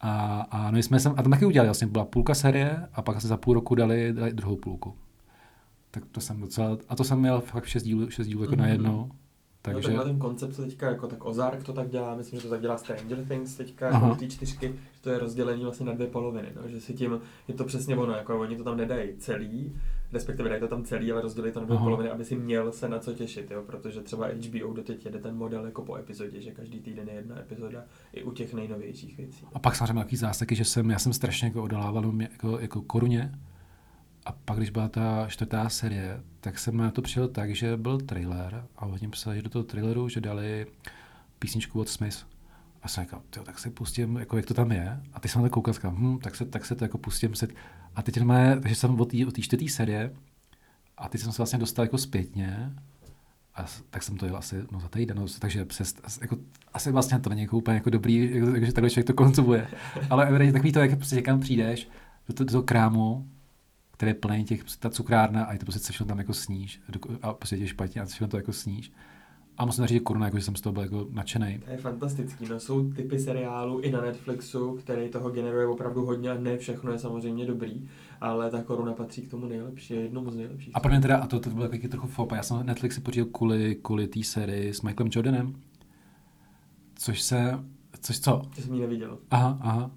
[0.00, 3.20] A, a, no jsme sem, a to taky udělali, vlastně byla půlka série a pak
[3.20, 4.94] se za půl roku dali, dali druhou půlku.
[5.90, 8.58] Tak to jsem docela, a to jsem měl fakt 6 dílů, 6 dílů jako mm-hmm.
[8.58, 9.10] najednou.
[9.62, 9.92] Takže...
[9.92, 12.60] No, ten koncept se teďka, jako tak Ozark to tak dělá, myslím, že to tak
[12.60, 16.48] dělá Stranger Things teďka, jako ty čtyřky, že to je rozdělení vlastně na dvě poloviny,
[16.56, 19.72] no, že si tím, je to přesně ono, jako oni to tam nedají celý,
[20.12, 22.88] respektive dají to tam celý, ale rozdělí to na dvě poloviny, aby si měl se
[22.88, 26.50] na co těšit, jo, protože třeba HBO doteď jede ten model jako po epizodě, že
[26.50, 29.46] každý týden je jedna epizoda i u těch nejnovějších věcí.
[29.52, 33.32] A pak samozřejmě takový záseky, že jsem, já jsem strašně jako odolával jako, jako koruně,
[34.26, 37.98] a pak, když byla ta čtvrtá série, tak jsem na to přijel tak, že byl
[37.98, 40.66] trailer a oni psali, že do toho traileru, že dali
[41.38, 42.26] písničku od Smith.
[42.82, 45.00] A jsem říkal, tak se pustím, jako jak to tam je.
[45.12, 47.34] A ty jsem na to koukal, říkal, hm, tak, se, tak se to jako pustím.
[47.34, 47.48] Se...
[47.94, 50.12] A teď máme, takže jsem od té čtvrté série
[50.96, 52.72] a teď jsem se vlastně dostal jako zpětně
[53.54, 56.36] a tak jsem to jel asi no, za týden, no, takže přes, jako,
[56.72, 59.68] asi vlastně to není jako úplně jako dobrý, jako, že takhle člověk to konzumuje.
[60.10, 61.88] Ale takový to, jak prostě někam přijdeš
[62.28, 63.28] do, to, do toho krámu
[64.00, 66.80] který je plný těch, ta cukrárna a je to prostě všechno tam jako sníš
[67.22, 68.92] a prostě je špatně a všechno to jako sníš.
[69.60, 71.58] A musím říct, že koruna, jako, že jsem z toho byl jako nadšený.
[71.58, 72.46] To je fantastický.
[72.48, 76.92] No, jsou typy seriálů i na Netflixu, který toho generuje opravdu hodně a ne všechno
[76.92, 77.88] je samozřejmě dobrý,
[78.20, 80.76] ale ta koruna patří k tomu nejlepší, je jednou z nejlepších.
[80.76, 83.00] A pro mě teda, a to, to bylo taky trochu fopa, já jsem Netflix si
[83.00, 85.54] pořídil kvůli, kvůli té sérii s Michaelem Jordanem,
[86.94, 87.58] což se,
[88.00, 88.42] což co?
[88.54, 89.18] To jsem ji neviděl.
[89.30, 89.90] Aha, aha.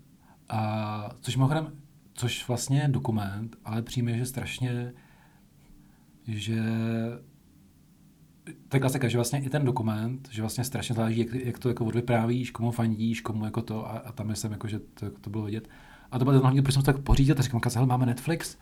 [0.49, 1.71] A což mimochodem,
[2.13, 4.93] což vlastně je dokument, ale přijme, že strašně,
[6.27, 6.63] že
[8.69, 11.69] to je klasika, že vlastně i ten dokument, že vlastně strašně záleží, jak, jak to
[11.69, 15.29] jako odvyprávíš, komu fandíš, komu jako to a, a tam jsem jako, že to, to
[15.29, 15.69] bylo vidět.
[16.11, 18.57] A to bylo hlavně, proč jsem to tak pořídil, tak říkám, hele, máme Netflix,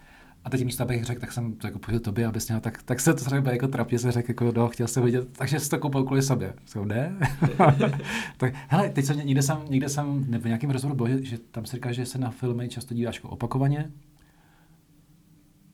[0.45, 2.99] a teď místo, abych řekl, tak jsem to jako pořídil tobě, abys měl, tak, tak
[2.99, 5.79] se to třeba jako trapně se řekl, jako no, chtěl jsem vidět, takže jsi to
[5.79, 6.53] koupil kvůli sobě.
[6.65, 7.17] Jsem, ne?
[8.37, 11.37] tak, hele, teď jsem, někde jsem, někde jsem, nebo v nějakém rozhovoru bylo, že, že,
[11.37, 13.91] tam se říká, že se na filmy často díváš jako opakovaně.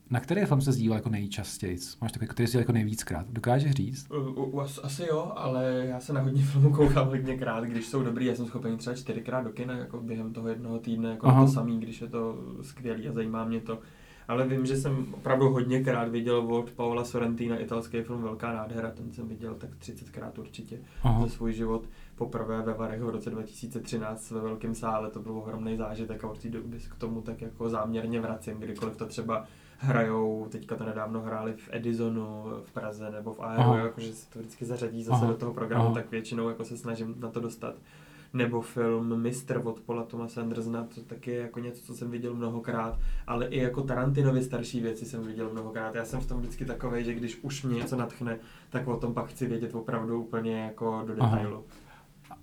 [0.10, 1.78] Na který film se zdívá jako nejčastěji?
[2.02, 3.28] Máš takový, který jsi jako nejvíckrát?
[3.30, 4.12] Dokážeš říct?
[4.12, 8.26] U, u, asi jo, ale já se na hodně filmů koukám hodněkrát, když jsou dobrý,
[8.26, 11.80] já jsem schopen třeba čtyřikrát do kina jako během toho jednoho týdne, jako to samý,
[11.80, 13.80] když je to skvělý a zajímá mě to
[14.28, 19.12] ale vím, že jsem opravdu hodněkrát viděl od Paola Sorrentina italský film Velká nádhera, ten
[19.12, 21.22] jsem viděl tak 30krát určitě Aha.
[21.22, 21.90] za svůj život.
[22.16, 26.40] Poprvé ve Varech v roce 2013 ve velkém sále, to byl ohromný zážitek a od
[26.40, 29.46] té doby k tomu tak jako záměrně vracím, kdykoliv to třeba
[29.78, 34.40] hrajou, teďka to nedávno hráli v Edisonu v Praze nebo v Aero, jakože se to
[34.40, 35.32] vždycky zařadí zase Aha.
[35.32, 35.94] do toho programu, Aha.
[35.94, 37.76] tak většinou jako se snažím na to dostat
[38.34, 42.34] nebo film Mistr od Paula Thomasa Andersona, to taky je jako něco, co jsem viděl
[42.34, 45.96] mnohokrát, ale i jako Tarantinovi starší věci jsem viděl mnohokrát.
[45.96, 49.14] Já jsem v tom vždycky takový, že když už mě něco natchne, tak o tom
[49.14, 51.56] pak chci vědět opravdu úplně jako do detailu.
[51.56, 51.87] Aha.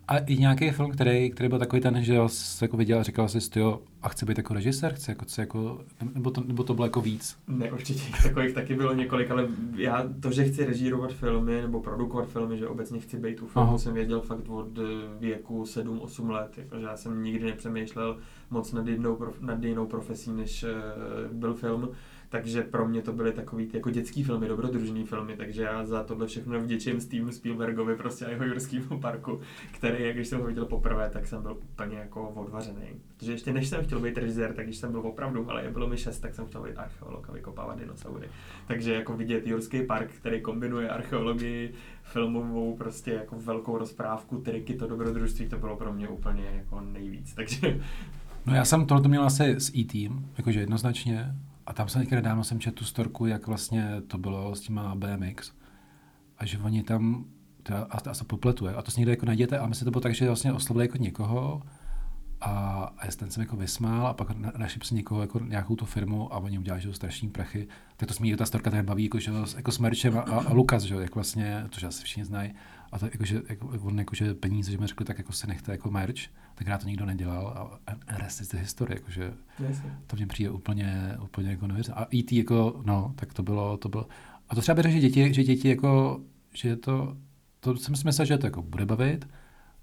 [0.08, 3.28] A i nějaký film, který, který byl takový ten, že jsi jako viděl a říkal
[3.28, 5.80] jsi, jo, a chci být jako režisér, chci jako, chci jako,
[6.14, 7.36] nebo to, nebo to bylo jako víc?
[7.48, 12.28] Ne, určitě takových taky bylo několik, ale já to, že chci režírovat filmy nebo produkovat
[12.28, 13.78] filmy, že obecně chci být u filmu, Aha.
[13.78, 14.78] jsem věděl fakt od
[15.20, 18.18] věku 7-8 let, jakože já jsem nikdy nepřemýšlel
[18.50, 21.88] moc nad jednou, nad jinou profesí, než uh, byl film
[22.34, 26.26] takže pro mě to byly takový jako dětský filmy, dobrodružný filmy, takže já za tohle
[26.26, 29.40] všechno vděčím Steven Spielbergovi prostě a jeho Jurskému parku,
[29.72, 32.86] který, jak když jsem ho viděl poprvé, tak jsem byl úplně jako odvařený.
[33.16, 35.96] Protože ještě než jsem chtěl být režisér, tak když jsem byl opravdu malý, bylo mi
[35.96, 38.28] šest, tak jsem chtěl být archeolog a vykopávat dinosaury.
[38.66, 41.72] Takže jako vidět Jurský park, který kombinuje archeologii,
[42.02, 47.34] filmovou prostě jako velkou rozprávku, triky, to dobrodružství, to bylo pro mě úplně jako nejvíc.
[47.34, 47.80] Takže
[48.46, 51.34] No já jsem tohle měl asi s E-Team, jakože jednoznačně,
[51.66, 54.94] a tam jsem někde nedávno jsem četl tu storku, jak vlastně to bylo s těma
[54.94, 55.52] BMX.
[56.38, 57.24] A že oni tam,
[57.62, 60.00] to a, a se popletuje, a to si někde jako najděte, a myslím, to bylo
[60.00, 61.62] tak, že vlastně oslovili jako někoho,
[62.40, 66.34] a, a ten jsem jako vysmál a pak našli si někoho, jako nějakou tu firmu
[66.34, 67.68] a oni udělali, že strašní prachy.
[67.96, 70.82] Tak to smí, ta storka tady baví jako, že, jako s Merčem a, a, Lukas,
[70.82, 72.54] že jak vlastně, to že asi všichni znají,
[72.94, 75.90] a to jakože, jako, on jakože peníze, že mi řekli, tak jako se nechte jako
[75.90, 76.20] merch,
[76.54, 79.34] tak já to nikdo nedělal a, a rest is the history, jakože
[80.06, 82.06] to mě přijde úplně, úplně jako neuvěřitelné.
[82.06, 82.36] A E.T.
[82.36, 84.06] jako, no, tak to bylo, to bylo,
[84.48, 86.20] a to třeba bych že děti, že děti jako,
[86.54, 87.16] že to,
[87.60, 89.28] to jsem si myslel, že to jako bude bavit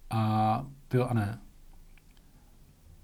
[0.09, 1.39] a jo a ne.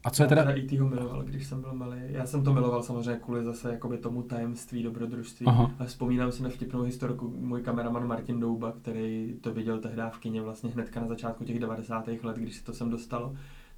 [0.07, 0.41] A co je teda...
[0.41, 0.79] Já teda E.T.
[0.79, 1.97] ho miloval, když jsem byl malý.
[2.07, 5.45] Já jsem to miloval samozřejmě kvůli zase jakoby tomu tajemství, dobrodružství.
[5.45, 5.71] Aha.
[5.79, 10.17] A vzpomínám si na vtipnou historku můj kameraman Martin Douba, který to viděl tehdy v
[10.17, 12.07] kině vlastně hnedka na začátku těch 90.
[12.23, 13.35] let, když se to sem dostalo.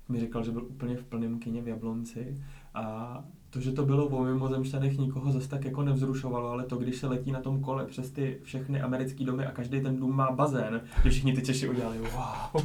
[0.09, 2.37] Mi říkal, že byl úplně v plném kině v Jablonci
[2.73, 6.97] a to, že to bylo o mimozemšťanech, nikoho zase tak jako nevzrušovalo, ale to, když
[6.97, 10.31] se letí na tom kole přes ty všechny americké domy a každý ten dům má
[10.31, 12.63] bazén, že všichni ty Češi udělali wow.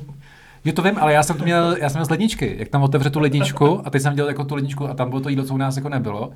[0.64, 2.56] Jo, to vím, ale já jsem to měl, já jsem měl z ledničky.
[2.58, 5.20] Jak tam otevře tu ledničku a teď jsem dělal jako tu ledničku a tam bylo
[5.20, 6.32] to jídlo, co u nás jako nebylo,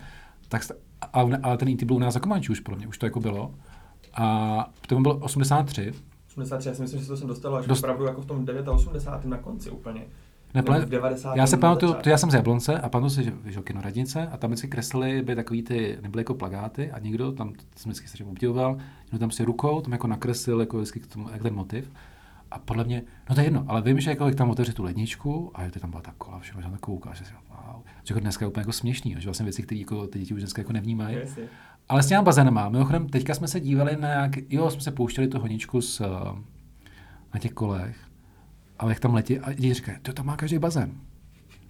[0.49, 0.63] tak,
[1.13, 1.87] ale, ale ten E.T.
[1.87, 3.55] byl u nás za Komančů už pro mě, už to jako bylo.
[4.15, 5.93] A to bylo 83.
[6.29, 7.79] 83, já si myslím, že to jsem dostal až Dost...
[7.79, 9.25] opravdu jako v tom 89.
[9.25, 10.05] na konci úplně.
[10.55, 11.37] Ne, v 90.
[11.37, 14.27] Já se pamatuju, to já jsem z Jablonce a pamatuju si, že vyšel kino Radnice
[14.27, 17.91] a tam vždycky kreslili by takový ty, nebyly jako plagáty a někdo tam, to jsem
[17.91, 21.43] vždycky strašně obdivoval, někdo tam si rukou tam jako nakreslil jako vždycky k tomu, jak
[21.43, 21.91] ten motiv.
[22.51, 24.83] A podle mě, no to je jedno, ale vím, že jako jak tam otevři tu
[24.83, 27.83] ledničku a je tam byla ta kola, všechno tam kouká, že si wow.
[28.05, 30.41] Že jako dneska je úplně jako směšný, že vlastně věci, které jako ty děti už
[30.41, 31.17] dneska jako nevnímají.
[31.17, 31.39] Yes,
[31.89, 35.29] ale s těma bazénama, mimochodem, teďka jsme se dívali na jak, jo, jsme se pouštěli
[35.29, 36.01] tu honičku s,
[37.35, 37.97] na těch kolech,
[38.79, 40.93] ale jak tam letí, a děti říkají, to tam má každý bazén.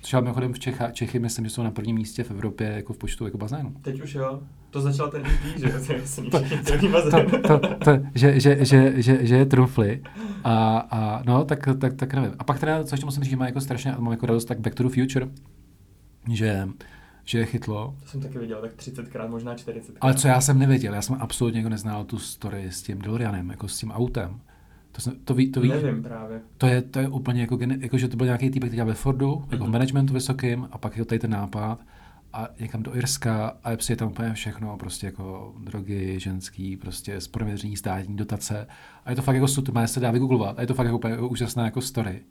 [0.01, 2.92] Což ale mimochodem v Čecha, Čechy myslím, že jsou na prvním místě v Evropě jako
[2.92, 3.74] v počtu jako bazénů.
[3.82, 4.40] Teď už jo.
[4.70, 5.68] To začal ten EP, že
[6.30, 6.40] to,
[7.11, 10.03] to, to, to, že, že, že, že, že je trumfly.
[10.44, 12.32] A, a, no, tak, tak, tak nevím.
[12.38, 14.61] A pak teda, co ještě musím říct, že má jako strašně, mám jako radost, tak
[14.61, 15.28] Back to the Future,
[16.32, 16.68] že
[17.28, 17.94] že je chytlo.
[18.03, 19.96] To jsem taky viděl, tak 30krát, možná 40krát.
[20.01, 23.51] Ale co já jsem nevěděl, já jsem absolutně jako neznal tu story s tím DeLoreanem,
[23.51, 24.40] jako s tím autem.
[24.93, 26.41] To, jsem, to, ví, to ví, Nevím právě.
[26.59, 29.32] To je, to je úplně jako, jako, že to byl nějaký týpek, který ve Fordu,
[29.32, 29.53] mm-hmm.
[29.53, 29.72] jako v mhm.
[29.72, 31.78] managementu vysokým a pak je tady ten nápad
[32.32, 37.76] a někam do Irska a je tam úplně všechno, prostě jako drogy, ženský, prostě zprověření
[37.76, 38.66] státní dotace
[39.05, 41.12] a je to fakt jako super, se dá vygooglovat a je to fakt jako úplně
[41.12, 42.22] jako úžasná jako story.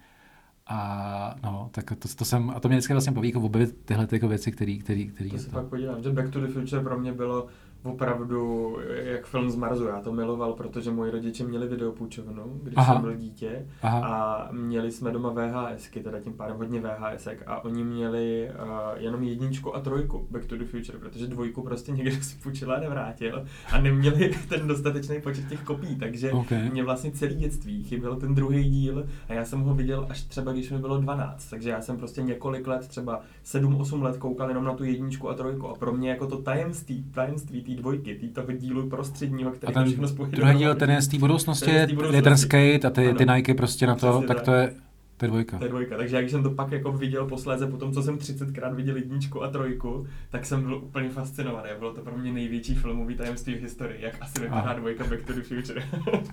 [0.70, 4.08] A no, tak to, to jsem, a to mě vždycky vlastně baví jako objevit tyhle
[4.12, 5.51] jako věci, které, který, který to se to...
[5.51, 7.47] pak podívám, že Back to the Future pro mě bylo
[7.84, 9.86] opravdu jak film z Marzu.
[9.86, 12.93] Já to miloval, protože moji rodiče měli videopůjčovnu, když Aha.
[12.93, 14.07] jsem byl dítě Aha.
[14.07, 19.23] a měli jsme doma VHSky, teda tím pádem hodně VHSek a oni měli uh, jenom
[19.23, 23.45] jedničku a trojku Back to the Future, protože dvojku prostě někdo si půjčil a nevrátil
[23.71, 26.69] a neměli ten dostatečný počet těch kopí, takže okay.
[26.69, 30.51] mě vlastně celý dětství chyběl ten druhý díl a já jsem ho viděl až třeba,
[30.51, 34.63] když mi bylo 12, takže já jsem prostě několik let, třeba 7-8 let koukal jenom
[34.63, 38.28] na tu jedničku a trojku a pro mě jako to tajemství, tajemství té dvojky, tý
[38.30, 40.36] toho dílu prostředního, který a ten všechno spojuje.
[40.36, 41.72] Druhý díl, ten je z té budoucnosti,
[42.11, 44.74] je ten skate a ty, ty Nike prostě na to, tak, tak to je
[45.18, 45.57] to je dvojka.
[45.57, 45.97] To je dvojka.
[45.97, 49.43] Takže když jsem to pak jako viděl posléze po tom, co jsem 30krát viděl jedničku
[49.43, 51.70] a trojku, tak jsem byl úplně fascinovaný.
[51.80, 55.34] Bylo to pro mě největší filmový tajemství v historii, jak asi vypadá dvojka Back to
[55.34, 55.84] the Future.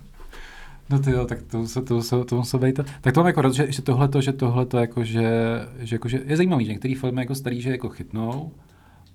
[0.89, 2.79] No ty jo, tak to, to, to, to, to muselo být.
[3.01, 5.31] Tak to mám jako rád, že, že tohle že tohle jako, že,
[5.79, 8.51] že, jako, že je zajímavý, že některé filmy jako starý, že jako chytnou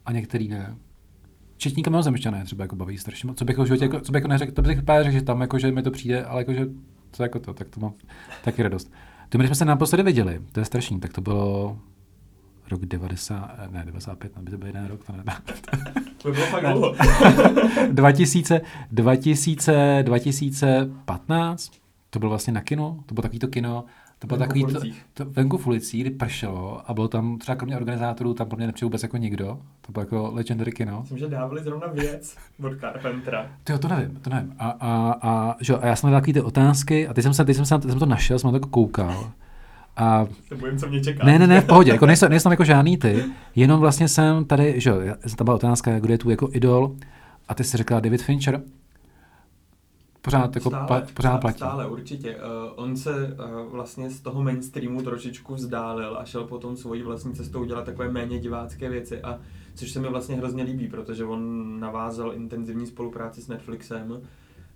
[0.07, 0.77] a některý ne.
[1.61, 3.39] Četní kamionozemšťané třeba jako baví strašně moc.
[3.39, 5.73] Co bych, životě, jako, co bych jako neřekl, to bych řekl, že tam jako, že
[5.73, 6.67] mi to přijde, ale jako, že
[7.13, 7.93] co jako to, tak to mám
[8.45, 8.93] taky radost.
[9.29, 11.79] To když jsme se naposledy viděli, to je strašný, tak to bylo
[12.71, 15.25] rok 90, ne 95, aby to byl jeden rok, to ne.
[16.23, 16.95] To bylo fakt dlouho.
[17.93, 21.73] 2000, 2000, 2015,
[22.11, 23.85] to bylo vlastně na kino, to bylo takový to kino,
[24.21, 24.81] to bylo takový to,
[25.15, 28.67] to, venku v ulicích, kdy pršelo a bylo tam třeba kromě organizátorů, tam pro mě
[28.67, 29.59] nepřijel vůbec jako nikdo.
[29.81, 31.01] To bylo jako legendary kino.
[31.01, 33.47] Myslím, že dávali zrovna věc od Carpentera.
[33.65, 34.55] Ty to nevím, to nevím.
[34.59, 37.45] A, a, a, že, a já jsem dal takový ty otázky a teď jsem, se,
[37.45, 39.31] teď jsem, se, teď jsem to našel, jsem to jako koukal.
[39.97, 40.27] A...
[40.49, 41.27] Se bojím, co mě čeká.
[41.27, 43.25] Ne, ne, ne, v pohodě, jako nejsem, nejsem jako žádný ty,
[43.57, 44.97] jenom vlastně jsem tady, že jo,
[45.37, 46.97] tam byla otázka, kdo je tu jako idol,
[47.49, 48.63] a ty jsi řekla David Fincher,
[50.21, 51.57] pořád, jako stále, pla, pořád platí.
[51.57, 52.37] Stále, určitě.
[52.37, 52.43] Uh,
[52.75, 57.65] on se uh, vlastně z toho mainstreamu trošičku vzdálil a šel potom svojí vlastní cestou
[57.65, 59.39] dělat takové méně divácké věci, a
[59.75, 64.21] což se mi vlastně hrozně líbí, protože on navázal intenzivní spolupráci s Netflixem,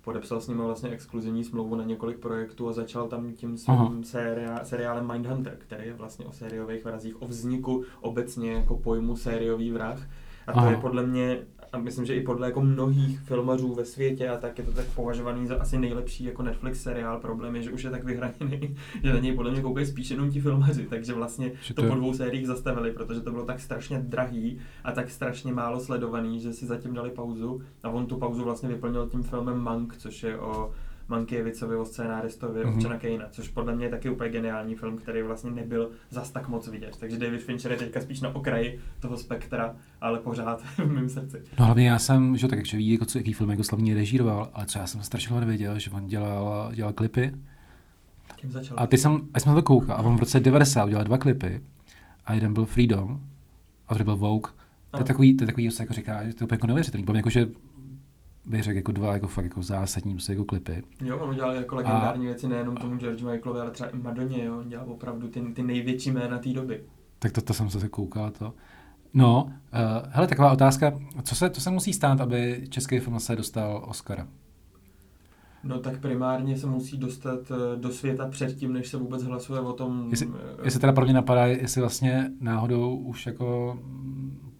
[0.04, 4.64] podepsal s ním vlastně exkluzivní smlouvu na několik projektů a začal tam tím svým seriá,
[4.64, 10.06] seriálem Mindhunter, který je vlastně o sériových vrazích, o vzniku obecně jako pojmu sériový vrah.
[10.46, 10.70] A to Aha.
[10.70, 11.38] je podle mě
[11.74, 14.86] a myslím, že i podle jako mnohých filmařů ve světě a tak je to tak
[14.94, 17.20] považovaný za asi nejlepší jako Netflix seriál.
[17.20, 20.30] Problém je, že už je tak vyhraněný, že na něj podle mě koukají spíš jenom
[20.30, 23.98] ti filmaři, takže vlastně to, to po dvou sériích zastavili, protože to bylo tak strašně
[23.98, 28.44] drahý a tak strašně málo sledovaný, že si zatím dali pauzu a on tu pauzu
[28.44, 30.72] vlastně vyplnil tím filmem Mank, což je o
[31.08, 32.74] Mankiewicovi, o scénáristovi mm-hmm.
[32.74, 36.48] Občana Kejna, což podle mě je taky úplně geniální film, který vlastně nebyl zas tak
[36.48, 36.96] moc vidět.
[37.00, 41.42] Takže David Fincher je teďka spíš na okraji toho spektra, ale pořád v mém srdci.
[41.58, 44.50] No hlavně já jsem, že tak jak ví, jako co, jaký film jako slavný režíroval,
[44.54, 47.32] ale co já jsem strašně nevěděl, že on dělal, dělal klipy.
[48.76, 51.60] A ty jsem, a jsem to koukal, a on v roce 90 udělal dva klipy
[52.26, 53.20] a jeden byl Freedom
[53.88, 54.52] a druhý byl Vogue.
[54.90, 57.06] To je takový, to je takový, co jako říká, že to je úplně jako neuvěřitelný.
[57.14, 57.48] Jako, že
[58.46, 60.82] bych řekl, jako dva jako fakt jako zásadní prostě jako klipy.
[61.04, 64.44] Jo, on udělal jako legendární a, věci nejenom tomu George Michaelovi, ale třeba i Madoně,
[64.44, 66.84] jo, on dělal opravdu ty, ty největší jména té doby.
[67.18, 68.54] Tak to, to jsem se koukal to.
[69.14, 69.50] No, uh,
[70.10, 74.26] hele, taková otázka, co se, co se musí stát, aby český film se dostal Oscara?
[75.64, 79.72] No tak primárně se musí dostat eh, do světa předtím, než se vůbec hlasuje o
[79.72, 80.06] tom.
[80.10, 80.34] Jestli, uh,
[80.64, 83.78] jestli teda pro mě napadá, jestli vlastně náhodou už jako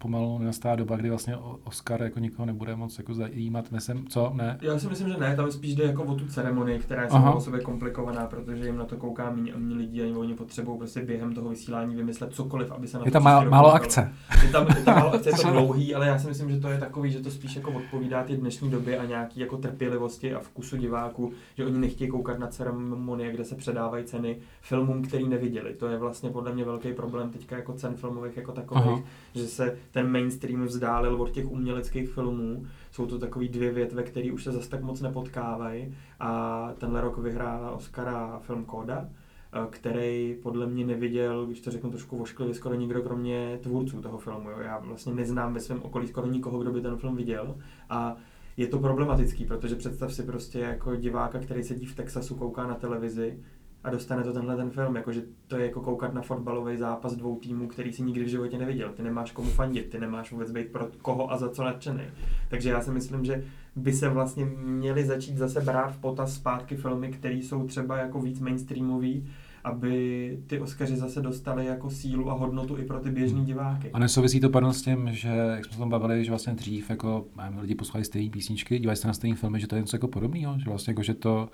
[0.05, 4.57] pomalu nastává doba, kdy vlastně Oscar jako nikoho nebude moc jako zajímat, myslím, co, ne?
[4.61, 7.31] Já si myslím, že ne, tam spíš jde jako o tu ceremonii, která je sama
[7.31, 10.77] o sobě komplikovaná, protože jim na to kouká méně a méně lidí a oni potřebují
[10.77, 14.13] prostě během toho vysílání vymyslet cokoliv, aby se na je to tam málo, málo akce.
[14.43, 16.67] Je tam, je tam málo akce, je to dlouhý, ale já si myslím, že to
[16.67, 20.39] je takový, že to spíš jako odpovídá ty dnešní době a nějaký jako trpělivosti a
[20.39, 25.73] vkusu diváků, že oni nechtějí koukat na ceremonie, kde se předávají ceny filmům, který neviděli.
[25.73, 29.03] To je vlastně podle mě velký problém teďka jako cen filmových jako takových, Aha.
[29.35, 32.65] že se ten mainstream vzdálil od těch uměleckých filmů.
[32.91, 37.17] Jsou to takové dvě větve, které už se zase tak moc nepotkávají a tenhle rok
[37.17, 39.09] vyhrál Oscara film Koda
[39.53, 44.17] eh, který podle mě neviděl, když to řeknu trošku vošklivě, skoro nikdo kromě tvůrců toho
[44.17, 44.49] filmu.
[44.49, 44.59] Jo.
[44.59, 47.55] Já vlastně neznám ve svém okolí skoro nikoho, kdo by ten film viděl.
[47.89, 48.15] A
[48.57, 52.75] je to problematický, protože představ si prostě jako diváka, který sedí v Texasu, kouká na
[52.75, 53.39] televizi
[53.85, 57.39] a dostane to tenhle ten film, jakože to je jako koukat na fotbalový zápas dvou
[57.39, 58.89] týmů, který si nikdy v životě neviděl.
[58.89, 62.03] Ty nemáš komu fandit, ty nemáš vůbec být pro koho a za co nadšený.
[62.49, 63.43] Takže já si myslím, že
[63.75, 68.21] by se vlastně měly začít zase brát v potaz zpátky filmy, které jsou třeba jako
[68.21, 69.27] víc mainstreamový,
[69.63, 73.91] aby ty Oscaři zase dostali jako sílu a hodnotu i pro ty běžní diváky.
[73.93, 76.89] A nesouvisí to pardon s tím, že jak jsme se tam bavili, že vlastně dřív
[76.89, 77.25] jako
[77.59, 80.59] lidi poslouchali stejné písničky, dívají se na stejné filmy, že to je něco jako podobného,
[80.59, 81.49] že vlastně jako, že to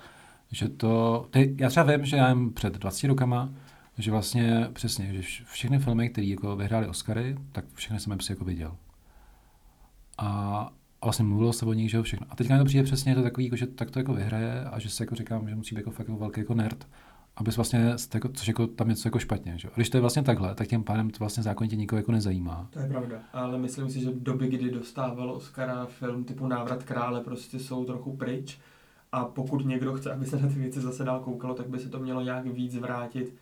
[0.52, 3.52] že to, ty, já třeba vím, že já jen před 20 rokama,
[3.98, 8.44] že vlastně přesně, že všechny filmy, které jako vyhrály Oscary, tak všechny jsem si jako
[8.44, 8.76] viděl.
[10.18, 10.28] A,
[11.00, 12.26] a vlastně mluvilo se o nich, že jo, všechno.
[12.30, 14.78] A teďka mi to přijde přesně to takový, jako, že tak to jako vyhraje a
[14.78, 16.88] že se jako říkám, že musí být jako fakt jako velký jako nerd,
[17.36, 19.58] abys vlastně, jako, což jako tam něco jako špatně.
[19.58, 19.68] Že?
[19.68, 22.68] A když to je vlastně takhle, tak tím pádem to vlastně zákonitě nikoho jako nezajímá.
[22.70, 27.20] To je pravda, ale myslím si, že doby, kdy dostával Oscara film typu Návrat krále,
[27.20, 28.58] prostě jsou trochu pryč
[29.12, 31.88] a pokud někdo chce, aby se na ty věci zase dál koukalo, tak by se
[31.88, 33.34] to mělo nějak víc vrátit.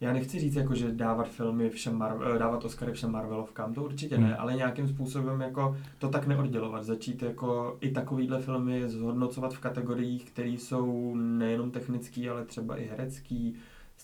[0.00, 3.84] Já nechci říct, jako, že dávat filmy všem Marvel, eh, dávat Oscary všem Marvelovkám, to
[3.84, 4.36] určitě ne, hmm.
[4.38, 6.84] ale nějakým způsobem jako to tak neoddělovat.
[6.84, 12.84] Začít jako i takovýhle filmy zhodnocovat v kategoriích, které jsou nejenom technický, ale třeba i
[12.84, 13.54] herecký,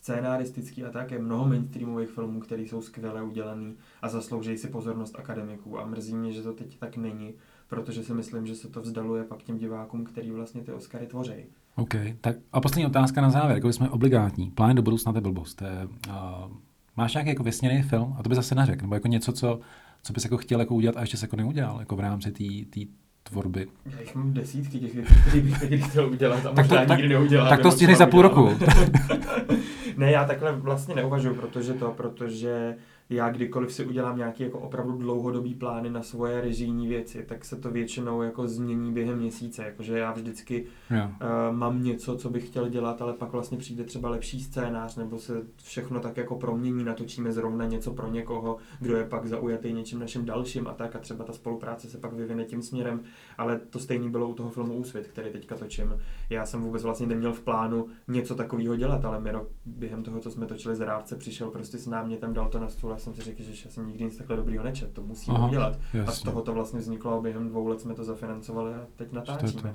[0.01, 1.11] scénaristický a tak.
[1.11, 6.15] Je mnoho mainstreamových filmů, které jsou skvěle udělaný a zaslouží si pozornost akademiků a mrzí
[6.15, 7.35] mě, že to teď tak není
[7.71, 11.33] protože si myslím, že se to vzdaluje pak těm divákům, který vlastně ty Oscary tvoří.
[11.77, 14.51] OK, tak a poslední otázka na závěr, jako jsme obligátní.
[14.51, 15.55] Plán do budoucna to je blbost.
[15.55, 16.15] To je, uh,
[16.97, 19.61] máš nějaký jako vysněný film, a to by zase neřekl, nebo jako něco, co,
[20.03, 22.33] co bys jako chtěl jako udělat a ještě se jako neudělal, jako v rámci
[22.71, 22.81] té
[23.23, 23.67] tvorby.
[23.87, 25.15] Já jich mám desítky těch věcí,
[25.57, 27.49] které bych chtěl udělat a možná tak to, nikdy neudělám.
[27.49, 28.49] Tak to stihneš za půl roku.
[30.01, 32.77] ne, já takhle vlastně neuvažuji, protože to, protože
[33.11, 37.57] já kdykoliv si udělám nějaký jako opravdu dlouhodobý plány na svoje režijní věci, tak se
[37.57, 41.11] to většinou jako změní během měsíce, jakože já vždycky yeah.
[41.11, 45.19] uh, mám něco, co bych chtěl dělat, ale pak vlastně přijde třeba lepší scénář, nebo
[45.19, 49.99] se všechno tak jako promění, natočíme zrovna něco pro někoho, kdo je pak zaujatý něčím
[49.99, 53.01] naším dalším a tak a třeba ta spolupráce se pak vyvine tím směrem,
[53.39, 55.97] ale to stejný bylo u toho filmu Úsvit, který teďka točím.
[56.31, 60.31] Já jsem vůbec vlastně neměl v plánu něco takového dělat, ale Miro během toho, co
[60.31, 60.81] jsme točili z
[61.19, 64.05] přišel prostě s námětem, dal to na stůl jsem si řekl, že já jsem nikdy
[64.05, 65.79] nic takhle dobrýho nečet, to musím Aha, udělat.
[65.95, 66.01] Jasně.
[66.01, 69.13] A z toho to vlastně vzniklo a během dvou let jsme to zafinancovali a teď
[69.13, 69.75] natáčíme.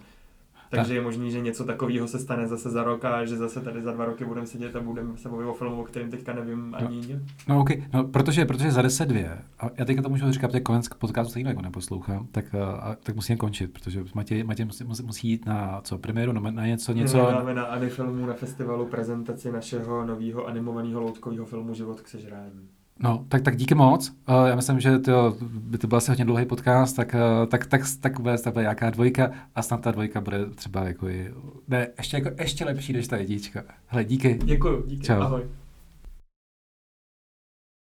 [0.70, 3.82] Takže je možný, že něco takového se stane zase za rok a že zase tady
[3.82, 6.72] za dva roky budeme sedět a budeme se bavit o filmu, o kterém teďka nevím
[6.72, 10.10] no, ani no, no ok, no, protože, protože za deset dvě, a já teďka to
[10.10, 14.04] můžu říkat, protože konec podcastu stejně jako neposlouchám, tak, eh, a, tak musím končit, protože
[14.16, 17.18] Matěj, Matěj musí, musí, musí jít na co, premiéru, na, na něco, něco...
[17.18, 22.70] My máme na Anifilmu na festivalu prezentaci našeho nového animovaného loutkového filmu Život k sežrání.
[23.00, 24.10] No, tak, tak díky moc.
[24.30, 27.66] Uh, já myslím, že to, by to byl asi hodně dlouhý podcast, tak, uh, tak,
[27.66, 31.34] tak, tak bude ta jaká dvojka a snad ta dvojka bude třeba jako i,
[31.68, 33.64] ne, ještě, jako, ještě lepší než ta jednička.
[33.88, 34.40] Hele, díky.
[34.44, 35.06] Děkuji, díky.
[35.06, 35.22] Čau.
[35.22, 35.42] Ahoj.